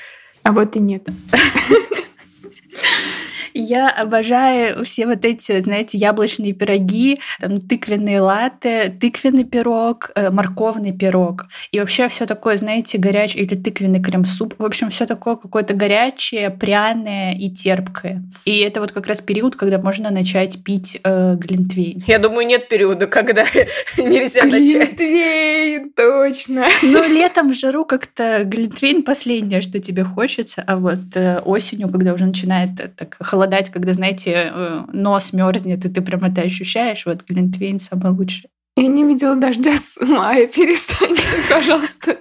А 0.43 0.53
вот 0.53 0.75
и 0.75 0.81
нет. 0.81 1.07
Я 3.57 3.88
обожаю 3.88 4.85
все 4.85 5.07
вот 5.07 5.25
эти, 5.25 5.59
знаете, 5.61 5.97
яблочные 5.97 6.53
пироги, 6.53 7.19
там, 7.40 7.57
тыквенные 7.57 8.21
латте, 8.21 8.95
тыквенный 9.01 9.45
пирог, 9.45 10.11
э, 10.14 10.31
морковный 10.31 10.92
пирог. 10.92 11.47
И 11.73 11.81
вообще 11.81 12.09
все 12.09 12.27
такое, 12.27 12.59
знаете, 12.59 12.99
горячий 12.99 13.40
или 13.40 13.55
тыквенный 13.55 14.03
крем-суп. 14.03 14.55
В 14.59 14.64
общем, 14.64 14.90
все 14.90 15.07
такое 15.07 15.37
какое-то 15.37 15.73
горячее, 15.73 16.51
пряное 16.51 17.33
и 17.33 17.49
терпкое. 17.49 18.23
И 18.45 18.59
это 18.59 18.81
вот 18.81 18.92
как 18.92 19.07
раз 19.07 19.23
период, 19.23 19.57
когда 19.57 19.79
можно 19.79 20.11
начать 20.11 20.62
пить 20.62 21.01
э, 21.03 21.37
глинтвейн. 21.37 22.03
Я 22.07 22.19
думаю, 22.19 22.47
нет 22.47 22.69
периода, 22.69 23.07
когда 23.07 23.45
нельзя 23.97 24.45
начать. 24.45 24.99
Глинтвейн, 24.99 25.92
точно. 25.92 26.66
Ну, 26.83 27.09
летом 27.09 27.53
в 27.53 27.55
жару 27.55 27.87
как-то 27.87 28.40
глинтвейн 28.45 29.03
последнее, 29.03 29.62
что 29.62 29.79
тебе 29.79 30.05
хочется, 30.05 30.62
а 30.66 30.77
вот 30.77 31.16
э, 31.16 31.38
осенью, 31.38 31.88
когда 31.88 32.12
уже 32.12 32.27
начинает 32.27 32.95
так 32.97 33.16
холодать 33.21 33.46
голодать, 33.47 33.71
когда, 33.71 33.95
знаете, 33.95 34.51
э, 34.53 34.85
нос 34.93 35.33
мерзнет, 35.33 35.85
и 35.85 35.89
ты 35.89 36.01
прям 36.03 36.25
это 36.25 36.43
ощущаешь. 36.43 37.07
Вот 37.07 37.23
глинтвейн 37.29 37.81
самый 37.81 38.13
лучший. 38.13 38.51
Я 38.77 38.89
не 38.89 39.05
видела 39.05 39.37
дождя 39.37 39.73
с 39.73 39.99
мая. 40.01 40.47
Перестаньте, 40.55 41.23
пожалуйста, 41.49 42.19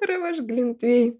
про 0.00 0.32
глинтвейн. 0.42 1.14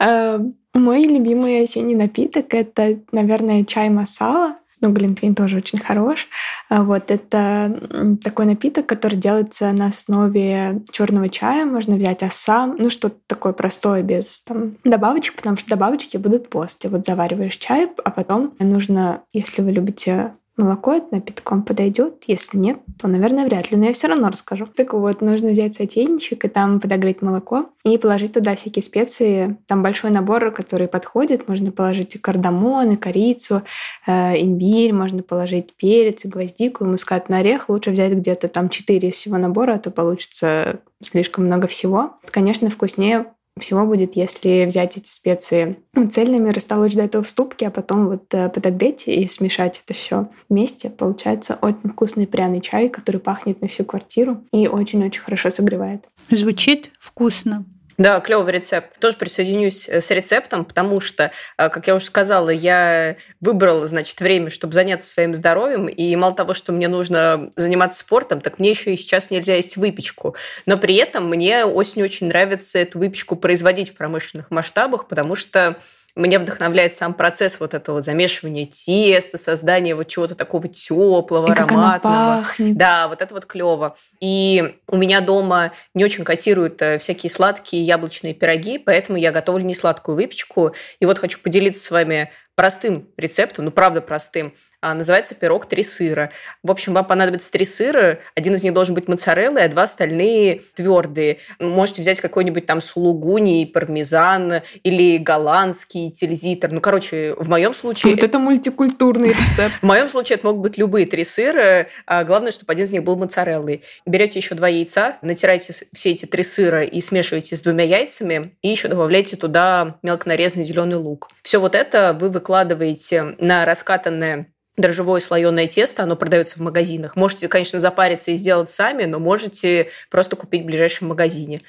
Э, 0.00 0.38
мой 0.74 1.04
любимый 1.04 1.62
осенний 1.62 1.94
напиток— 1.94 2.46
это, 2.54 2.98
наверное, 3.12 3.64
чай 3.64 3.90
масала. 3.90 4.56
Ну, 4.80 4.92
глинтвейн 4.92 5.34
тоже 5.34 5.58
очень 5.58 5.78
хорош. 5.78 6.26
А 6.68 6.82
вот 6.82 7.10
это 7.10 8.16
такой 8.22 8.46
напиток, 8.46 8.86
который 8.86 9.16
делается 9.16 9.72
на 9.72 9.86
основе 9.86 10.82
черного 10.90 11.28
чая. 11.28 11.64
Можно 11.64 11.96
взять 11.96 12.22
ассам, 12.22 12.76
ну 12.78 12.90
что-то 12.90 13.16
такое 13.26 13.52
простое, 13.52 14.02
без 14.02 14.42
там, 14.42 14.76
добавочек, 14.84 15.36
потому 15.36 15.56
что 15.56 15.68
добавочки 15.70 16.16
будут 16.16 16.48
после. 16.48 16.90
Вот 16.90 17.06
завариваешь 17.06 17.56
чай, 17.56 17.90
а 18.04 18.10
потом 18.10 18.54
нужно, 18.58 19.22
если 19.32 19.62
вы 19.62 19.72
любите 19.72 20.32
молоко 20.56 20.92
от 20.92 21.10
напитком 21.10 21.62
подойдет. 21.62 22.24
Если 22.26 22.58
нет, 22.58 22.78
то, 23.00 23.08
наверное, 23.08 23.44
вряд 23.44 23.70
ли. 23.70 23.76
Но 23.76 23.86
я 23.86 23.92
все 23.92 24.08
равно 24.08 24.28
расскажу. 24.28 24.66
Так 24.66 24.92
вот, 24.92 25.20
нужно 25.20 25.50
взять 25.50 25.74
сотейничек 25.74 26.44
и 26.44 26.48
там 26.48 26.80
подогреть 26.80 27.22
молоко 27.22 27.66
и 27.84 27.98
положить 27.98 28.32
туда 28.32 28.54
всякие 28.54 28.82
специи. 28.82 29.56
Там 29.66 29.82
большой 29.82 30.10
набор, 30.10 30.52
который 30.52 30.88
подходит. 30.88 31.48
Можно 31.48 31.72
положить 31.72 32.14
и 32.14 32.18
кардамон, 32.18 32.92
и 32.92 32.96
корицу, 32.96 33.62
э, 34.06 34.40
имбирь, 34.40 34.92
можно 34.92 35.22
положить 35.22 35.74
перец, 35.76 36.24
и 36.24 36.28
гвоздику, 36.28 36.84
и 36.84 36.88
мускатный 36.88 37.40
орех. 37.40 37.68
Лучше 37.68 37.90
взять 37.90 38.12
где-то 38.12 38.48
там 38.48 38.68
4 38.68 39.10
всего 39.10 39.38
набора, 39.38 39.74
а 39.74 39.78
то 39.78 39.90
получится 39.90 40.80
слишком 41.02 41.46
много 41.46 41.66
всего. 41.66 42.14
Конечно, 42.30 42.70
вкуснее 42.70 43.26
всего 43.60 43.86
будет, 43.86 44.16
если 44.16 44.64
взять 44.64 44.96
эти 44.96 45.08
специи 45.08 45.76
цельными, 46.10 46.50
растолочь 46.50 46.94
до 46.94 47.04
этого 47.04 47.22
в 47.22 47.28
ступке, 47.28 47.68
а 47.68 47.70
потом 47.70 48.08
вот 48.08 48.24
э, 48.34 48.48
подогреть 48.48 49.04
и 49.06 49.28
смешать 49.28 49.80
это 49.84 49.94
все 49.94 50.28
вместе. 50.48 50.90
Получается 50.90 51.58
очень 51.60 51.90
вкусный 51.90 52.26
пряный 52.26 52.60
чай, 52.60 52.88
который 52.88 53.20
пахнет 53.20 53.60
на 53.60 53.68
всю 53.68 53.84
квартиру 53.84 54.42
и 54.52 54.66
очень-очень 54.66 55.20
хорошо 55.20 55.50
согревает. 55.50 56.04
Звучит 56.30 56.90
вкусно. 56.98 57.64
Да, 57.96 58.20
клевый 58.20 58.52
рецепт. 58.52 58.98
Тоже 58.98 59.16
присоединюсь 59.16 59.88
э, 59.88 60.00
с 60.00 60.10
рецептом, 60.10 60.64
потому 60.64 61.00
что, 61.00 61.30
э, 61.56 61.68
как 61.68 61.86
я 61.86 61.94
уже 61.94 62.06
сказала, 62.06 62.50
я 62.50 63.16
выбрала, 63.40 63.86
значит, 63.86 64.20
время, 64.20 64.50
чтобы 64.50 64.72
заняться 64.72 65.08
своим 65.08 65.34
здоровьем, 65.34 65.86
и 65.86 66.14
мало 66.16 66.34
того, 66.34 66.54
что 66.54 66.72
мне 66.72 66.88
нужно 66.88 67.50
заниматься 67.56 68.00
спортом, 68.00 68.40
так 68.40 68.58
мне 68.58 68.70
еще 68.70 68.92
и 68.92 68.96
сейчас 68.96 69.30
нельзя 69.30 69.54
есть 69.54 69.76
выпечку. 69.76 70.34
Но 70.66 70.76
при 70.76 70.96
этом 70.96 71.28
мне 71.28 71.64
осенью 71.64 72.06
очень 72.06 72.26
нравится 72.26 72.78
эту 72.78 72.98
выпечку 72.98 73.36
производить 73.36 73.90
в 73.90 73.94
промышленных 73.94 74.50
масштабах, 74.50 75.06
потому 75.06 75.36
что 75.36 75.76
меня 76.20 76.38
вдохновляет 76.38 76.94
сам 76.94 77.12
процесс 77.12 77.58
вот 77.58 77.74
этого 77.74 78.00
замешивания 78.00 78.66
теста, 78.66 79.36
создания 79.36 79.94
вот 79.94 80.06
чего-то 80.08 80.34
такого 80.34 80.68
теплого, 80.68 81.48
и 81.48 81.50
ароматного. 81.50 81.92
Как 81.92 82.04
оно 82.04 82.38
пахнет. 82.42 82.76
Да, 82.76 83.08
вот 83.08 83.20
это 83.20 83.34
вот 83.34 83.46
клево. 83.46 83.96
И 84.20 84.76
у 84.86 84.96
меня 84.96 85.20
дома 85.20 85.72
не 85.92 86.04
очень 86.04 86.24
котируют 86.24 86.80
э, 86.82 86.98
всякие 86.98 87.30
сладкие 87.30 87.82
яблочные 87.82 88.34
пироги, 88.34 88.78
поэтому 88.78 89.18
я 89.18 89.32
готовлю 89.32 89.64
не 89.64 89.74
сладкую 89.74 90.16
выпечку. 90.16 90.74
И 91.00 91.06
вот 91.06 91.18
хочу 91.18 91.38
поделиться 91.40 91.84
с 91.84 91.90
вами 91.90 92.30
простым 92.54 93.08
рецептом, 93.16 93.64
ну 93.64 93.70
правда 93.70 94.00
простым, 94.00 94.54
называется 94.92 95.34
пирог 95.34 95.66
три 95.66 95.82
сыра. 95.82 96.30
В 96.62 96.70
общем, 96.70 96.92
вам 96.92 97.06
понадобится 97.06 97.50
три 97.50 97.64
сыра, 97.64 98.18
один 98.34 98.54
из 98.54 98.62
них 98.62 98.74
должен 98.74 98.94
быть 98.94 99.08
моцареллой, 99.08 99.64
а 99.64 99.68
два 99.68 99.84
остальные 99.84 100.62
твердые. 100.74 101.38
Можете 101.58 102.02
взять 102.02 102.20
какой-нибудь 102.20 102.66
там 102.66 102.80
сулугуни, 102.80 103.64
пармезан 103.64 104.60
или 104.82 105.16
голландский 105.16 106.10
тильзитер. 106.10 106.72
Ну, 106.72 106.80
короче, 106.80 107.34
в 107.38 107.48
моем 107.48 107.72
случае... 107.72 108.14
Вот 108.14 108.22
это 108.22 108.38
мультикультурный 108.38 109.28
рецепт. 109.28 109.74
В 109.80 109.86
моем 109.86 110.08
случае 110.08 110.36
это 110.36 110.46
могут 110.48 110.62
быть 110.62 110.76
любые 110.76 111.06
три 111.06 111.24
сыра, 111.24 111.86
а 112.06 112.24
главное, 112.24 112.50
чтобы 112.52 112.72
один 112.72 112.84
из 112.84 112.90
них 112.92 113.04
был 113.04 113.16
моцареллой. 113.16 113.82
Берете 114.04 114.40
еще 114.40 114.54
два 114.54 114.68
яйца, 114.68 115.16
натираете 115.22 115.72
все 115.92 116.10
эти 116.10 116.26
три 116.26 116.42
сыра 116.42 116.82
и 116.82 117.00
смешиваете 117.00 117.56
с 117.56 117.60
двумя 117.60 117.84
яйцами, 117.84 118.52
и 118.62 118.68
еще 118.68 118.88
добавляете 118.88 119.36
туда 119.36 119.96
мелко 120.02 120.28
нарезанный 120.28 120.64
зеленый 120.64 120.96
лук. 120.96 121.30
Все 121.42 121.60
вот 121.60 121.74
это 121.74 122.16
вы 122.18 122.30
выкладываете 122.30 123.36
на 123.38 123.64
раскатанное 123.64 124.46
дрожжевое 124.76 125.20
слоеное 125.20 125.66
тесто, 125.66 126.02
оно 126.02 126.16
продается 126.16 126.58
в 126.58 126.62
магазинах. 126.62 127.16
Можете, 127.16 127.48
конечно, 127.48 127.80
запариться 127.80 128.30
и 128.30 128.36
сделать 128.36 128.70
сами, 128.70 129.04
но 129.04 129.18
можете 129.18 129.90
просто 130.10 130.36
купить 130.36 130.62
в 130.62 130.66
ближайшем 130.66 131.08
магазине. 131.08 131.60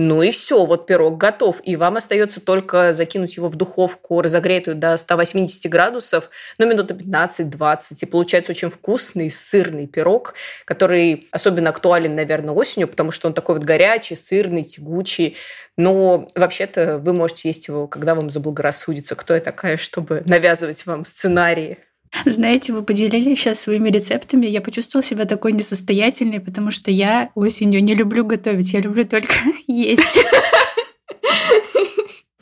Ну 0.00 0.22
и 0.22 0.30
все, 0.30 0.64
вот 0.64 0.86
пирог 0.86 1.18
готов. 1.18 1.60
И 1.64 1.74
вам 1.74 1.96
остается 1.96 2.40
только 2.40 2.92
закинуть 2.92 3.36
его 3.36 3.48
в 3.48 3.56
духовку, 3.56 4.22
разогретую 4.22 4.76
до 4.76 4.96
180 4.96 5.68
градусов, 5.68 6.30
ну, 6.56 6.68
минуты 6.68 6.94
15-20. 6.94 7.78
И 8.02 8.06
получается 8.06 8.52
очень 8.52 8.70
вкусный 8.70 9.28
сырный 9.28 9.88
пирог, 9.88 10.34
который 10.66 11.26
особенно 11.32 11.70
актуален, 11.70 12.14
наверное, 12.14 12.54
осенью, 12.54 12.86
потому 12.86 13.10
что 13.10 13.26
он 13.26 13.34
такой 13.34 13.56
вот 13.56 13.64
горячий, 13.64 14.14
сырный, 14.14 14.62
тягучий. 14.62 15.36
Но 15.76 16.28
вообще-то 16.36 16.98
вы 16.98 17.12
можете 17.12 17.48
есть 17.48 17.66
его, 17.66 17.88
когда 17.88 18.14
вам 18.14 18.30
заблагорассудится. 18.30 19.16
Кто 19.16 19.34
я 19.34 19.40
такая, 19.40 19.76
чтобы 19.76 20.22
навязывать 20.26 20.86
вам 20.86 21.04
сценарии? 21.04 21.78
Знаете, 22.24 22.72
вы 22.72 22.82
поделились 22.82 23.38
сейчас 23.38 23.60
своими 23.60 23.90
рецептами. 23.90 24.46
Я 24.46 24.60
почувствовала 24.60 25.04
себя 25.04 25.24
такой 25.24 25.52
несостоятельной, 25.52 26.40
потому 26.40 26.70
что 26.70 26.90
я 26.90 27.30
осенью 27.34 27.82
не 27.82 27.94
люблю 27.94 28.24
готовить, 28.24 28.72
я 28.72 28.80
люблю 28.80 29.04
только 29.04 29.34
есть. 29.66 30.18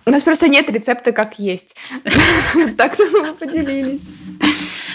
У 0.09 0.11
нас 0.11 0.23
просто 0.23 0.49
нет 0.49 0.71
рецепта, 0.71 1.11
как 1.11 1.39
есть. 1.41 1.77
Так-то 2.77 3.05
мы 3.07 3.35
поделились. 3.35 4.11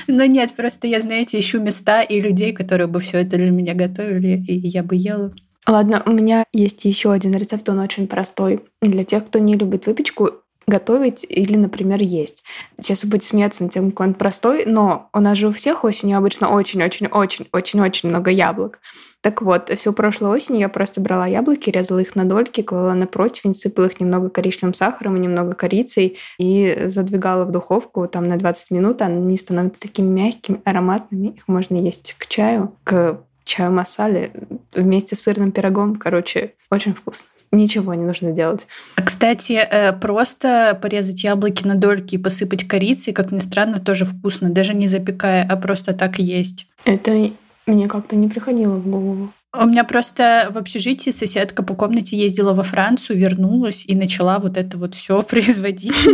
Но 0.07 0.25
нет, 0.25 0.53
просто 0.55 0.87
я, 0.87 1.01
знаете, 1.01 1.37
ищу 1.37 1.61
места 1.61 2.01
и 2.01 2.21
людей, 2.21 2.53
которые 2.53 2.87
бы 2.87 3.01
все 3.01 3.17
это 3.19 3.37
для 3.37 3.51
меня 3.51 3.73
готовили, 3.73 4.43
и 4.47 4.67
я 4.67 4.83
бы 4.83 4.95
ела. 4.95 5.33
Ладно, 5.67 6.01
у 6.05 6.11
меня 6.11 6.45
есть 6.53 6.85
еще 6.85 7.11
один 7.11 7.33
рецепт, 7.35 7.67
он 7.69 7.79
очень 7.79 8.07
простой. 8.07 8.61
Для 8.81 9.03
тех, 9.03 9.25
кто 9.25 9.39
не 9.39 9.53
любит 9.53 9.85
выпечку, 9.85 10.31
готовить 10.67 11.25
или, 11.27 11.55
например, 11.55 12.01
есть. 12.01 12.43
Сейчас 12.79 13.03
вы 13.03 13.11
будете 13.11 13.27
смеяться 13.27 13.63
над 13.63 13.73
тем, 13.73 13.91
какой 13.91 14.07
он 14.07 14.13
простой, 14.13 14.65
но 14.65 15.09
у 15.13 15.19
нас 15.19 15.37
же 15.37 15.47
у 15.47 15.51
всех 15.51 15.83
осенью 15.83 16.17
обычно 16.17 16.49
очень-очень-очень-очень-очень 16.49 18.09
много 18.09 18.31
яблок. 18.31 18.79
Так 19.21 19.43
вот, 19.43 19.69
всю 19.69 19.93
прошлую 19.93 20.33
осень 20.33 20.57
я 20.57 20.67
просто 20.67 20.99
брала 20.99 21.27
яблоки, 21.27 21.69
резала 21.69 21.99
их 21.99 22.15
на 22.15 22.25
дольки, 22.25 22.61
клала 22.61 22.93
на 22.95 23.05
противень, 23.05 23.53
сыпала 23.53 23.85
их 23.85 23.99
немного 23.99 24.29
коричневым 24.29 24.73
сахаром 24.73 25.15
и 25.15 25.19
немного 25.19 25.53
корицей 25.53 26.17
и 26.39 26.83
задвигала 26.85 27.45
в 27.45 27.51
духовку 27.51 28.07
там 28.07 28.27
на 28.27 28.37
20 28.37 28.71
минут. 28.71 29.01
Они 29.03 29.37
становятся 29.37 29.81
такими 29.81 30.07
мягкими, 30.07 30.61
ароматными. 30.65 31.35
Их 31.35 31.47
можно 31.47 31.75
есть 31.75 32.15
к 32.17 32.25
чаю, 32.27 32.73
к 32.83 33.19
чаю 33.43 33.71
масале 33.71 34.31
вместе 34.73 35.15
с 35.15 35.21
сырным 35.21 35.51
пирогом. 35.51 35.97
Короче, 35.97 36.55
очень 36.71 36.95
вкусно 36.95 37.29
ничего 37.51 37.93
не 37.93 38.05
нужно 38.05 38.31
делать. 38.31 38.67
А, 38.95 39.01
кстати, 39.01 39.53
э, 39.53 39.93
просто 39.93 40.77
порезать 40.81 41.23
яблоки 41.23 41.65
на 41.67 41.75
дольки 41.75 42.15
и 42.15 42.17
посыпать 42.17 42.67
корицей, 42.67 43.13
как 43.13 43.31
ни 43.31 43.39
странно, 43.39 43.79
тоже 43.79 44.05
вкусно, 44.05 44.49
даже 44.49 44.73
не 44.73 44.87
запекая, 44.87 45.45
а 45.47 45.55
просто 45.57 45.93
так 45.93 46.19
есть. 46.19 46.67
Это 46.85 47.31
мне 47.65 47.87
как-то 47.87 48.15
не 48.15 48.27
приходило 48.27 48.75
в 48.75 48.87
голову. 48.87 49.31
У 49.53 49.65
меня 49.65 49.83
просто 49.83 50.47
в 50.49 50.57
общежитии 50.57 51.11
соседка 51.11 51.61
по 51.61 51.75
комнате 51.75 52.17
ездила 52.17 52.53
во 52.53 52.63
Францию, 52.63 53.17
вернулась 53.17 53.85
и 53.85 53.95
начала 53.95 54.39
вот 54.39 54.55
это 54.57 54.77
вот 54.77 54.95
все 54.95 55.21
производить. 55.29 56.07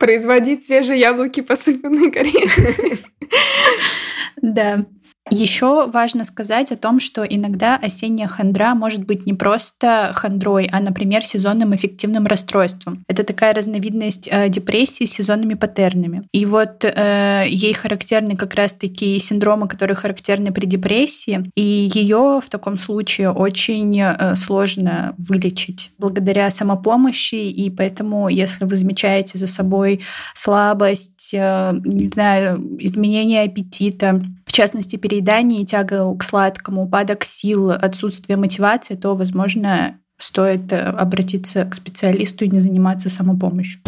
Производить 0.00 0.64
свежие 0.64 0.98
яблоки, 0.98 1.40
посыпанные 1.40 2.10
корицей. 2.10 3.00
Да. 4.40 4.84
Еще 5.30 5.86
важно 5.86 6.24
сказать 6.24 6.72
о 6.72 6.76
том, 6.76 6.98
что 6.98 7.22
иногда 7.22 7.76
осенняя 7.76 8.28
хандра 8.28 8.74
может 8.74 9.04
быть 9.04 9.24
не 9.24 9.32
просто 9.32 10.12
хандрой, 10.14 10.68
а, 10.72 10.80
например, 10.80 11.24
сезонным 11.24 11.74
эффективным 11.74 12.26
расстройством. 12.26 13.04
Это 13.06 13.22
такая 13.22 13.54
разновидность 13.54 14.28
э, 14.30 14.48
депрессии 14.48 15.04
с 15.04 15.12
сезонными 15.12 15.54
паттернами. 15.54 16.24
И 16.32 16.44
вот 16.44 16.84
э, 16.84 17.44
ей 17.48 17.72
характерны 17.72 18.36
как 18.36 18.54
раз-таки 18.54 19.18
синдромы, 19.20 19.68
которые 19.68 19.94
характерны 19.94 20.52
при 20.52 20.66
депрессии, 20.66 21.50
и 21.54 21.90
ее 21.94 22.40
в 22.42 22.48
таком 22.50 22.76
случае 22.76 23.30
очень 23.30 24.00
э, 24.00 24.34
сложно 24.34 25.14
вылечить 25.18 25.92
благодаря 25.98 26.50
самопомощи, 26.50 27.36
и 27.36 27.70
поэтому, 27.70 28.28
если 28.28 28.64
вы 28.64 28.74
замечаете 28.74 29.38
за 29.38 29.46
собой 29.46 30.00
слабость, 30.34 31.30
э, 31.32 31.72
не 31.84 32.08
знаю, 32.08 32.60
изменение 32.80 33.44
аппетита, 33.44 34.20
в 34.52 34.52
частности, 34.52 34.96
переедание 35.22 35.64
тяга 35.64 36.14
к 36.16 36.24
сладкому, 36.24 36.82
упадок 36.82 37.24
сил, 37.24 37.70
отсутствие 37.70 38.36
мотивации, 38.36 38.96
то, 38.96 39.14
возможно, 39.14 39.98
стоит 40.18 40.72
э, 40.72 40.80
обратиться 40.80 41.64
к 41.64 41.74
специалисту 41.74 42.44
и 42.44 42.48
не 42.48 42.60
заниматься 42.60 43.08
самопомощью. 43.08 43.80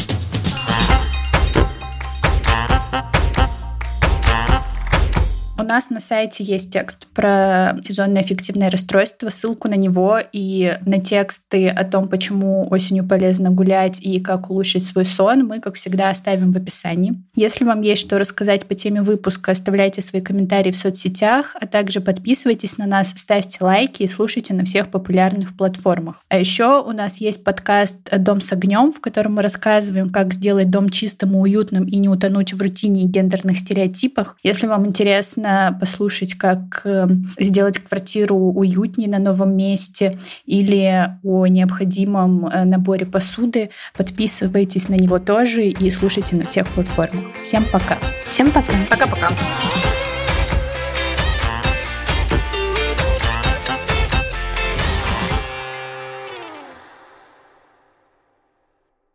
У 5.57 5.63
нас 5.63 5.89
на 5.89 6.01
сайте 6.01 6.43
есть 6.43 6.73
текст 6.73 7.07
про 7.15 7.77
сезонное 7.81 8.23
эффективное 8.23 8.71
расстройство, 8.71 9.29
ссылку 9.29 9.69
на 9.69 9.75
него 9.75 10.19
и 10.33 10.77
на 10.85 11.01
тексты 11.01 11.69
о 11.69 11.85
том, 11.85 12.09
почему 12.09 12.67
осенью 12.71 13.07
полезно 13.07 13.51
гулять 13.51 14.01
и 14.03 14.19
как 14.19 14.51
улучшить 14.51 14.85
свой 14.85 15.05
сон, 15.05 15.47
мы, 15.47 15.61
как 15.61 15.77
всегда, 15.77 16.11
оставим 16.11 16.51
в 16.51 16.57
описании. 16.57 17.23
Если 17.37 17.65
вам 17.65 17.83
есть 17.83 18.01
что 18.01 18.19
рассказать 18.19 18.67
по 18.67 18.75
теме 18.75 19.01
выпуска, 19.01 19.53
оставляйте 19.53 20.03
свои 20.03 20.21
комментарии 20.21 20.73
в 20.73 20.77
соцсетях, 20.77 21.55
а 21.61 21.69
также 21.69 22.01
подписывайтесь 22.01 22.77
на 22.77 22.87
нас, 22.87 23.15
ставьте 23.15 23.59
лайки 23.61 24.03
и 24.03 24.09
слушайте 24.09 24.55
на 24.55 24.65
всех 24.65 24.89
популярных 24.89 25.57
платформах. 25.57 26.17
А 26.29 26.37
еще 26.37 26.83
у 26.83 26.91
нас 26.91 27.19
есть 27.19 27.45
подкаст 27.45 27.97
«Дом 28.11 28.41
с 28.41 28.53
огнем», 28.53 28.93
в 28.93 29.01
котором 29.01 29.35
мы 29.35 29.43
рассказываем, 29.43 30.11
как 30.11 30.35
сделать 30.35 30.69
дом 30.69 30.89
чистым 30.89 31.37
и 31.37 31.37
уютным 31.37 31.85
и 31.85 31.97
не 31.99 32.09
утонуть 32.09 32.55
в 32.55 32.61
рутине 32.61 33.05
и 33.05 33.07
гендерных 33.07 33.61
стереотипах. 33.61 34.37
Если 34.43 34.67
вам 34.67 34.85
интересно 34.85 35.44
интересно 35.45 35.77
послушать, 35.79 36.35
как 36.35 36.83
эм, 36.85 37.31
сделать 37.39 37.79
квартиру 37.79 38.37
уютнее 38.37 39.09
на 39.09 39.19
новом 39.19 39.57
месте 39.57 40.19
или 40.47 41.17
о 41.23 41.47
необходимом 41.47 42.47
э, 42.47 42.65
наборе 42.65 43.07
посуды, 43.07 43.71
подписывайтесь 43.97 44.89
на 44.89 44.95
него 44.95 45.19
тоже 45.19 45.67
и 45.67 45.91
слушайте 45.91 46.37
на 46.37 46.47
всех 46.47 46.67
платформах. 46.69 47.25
Всем 47.43 47.65
пока. 47.71 47.99
Всем 48.29 48.51
пока. 48.51 48.73
Пока-пока. 48.91 49.29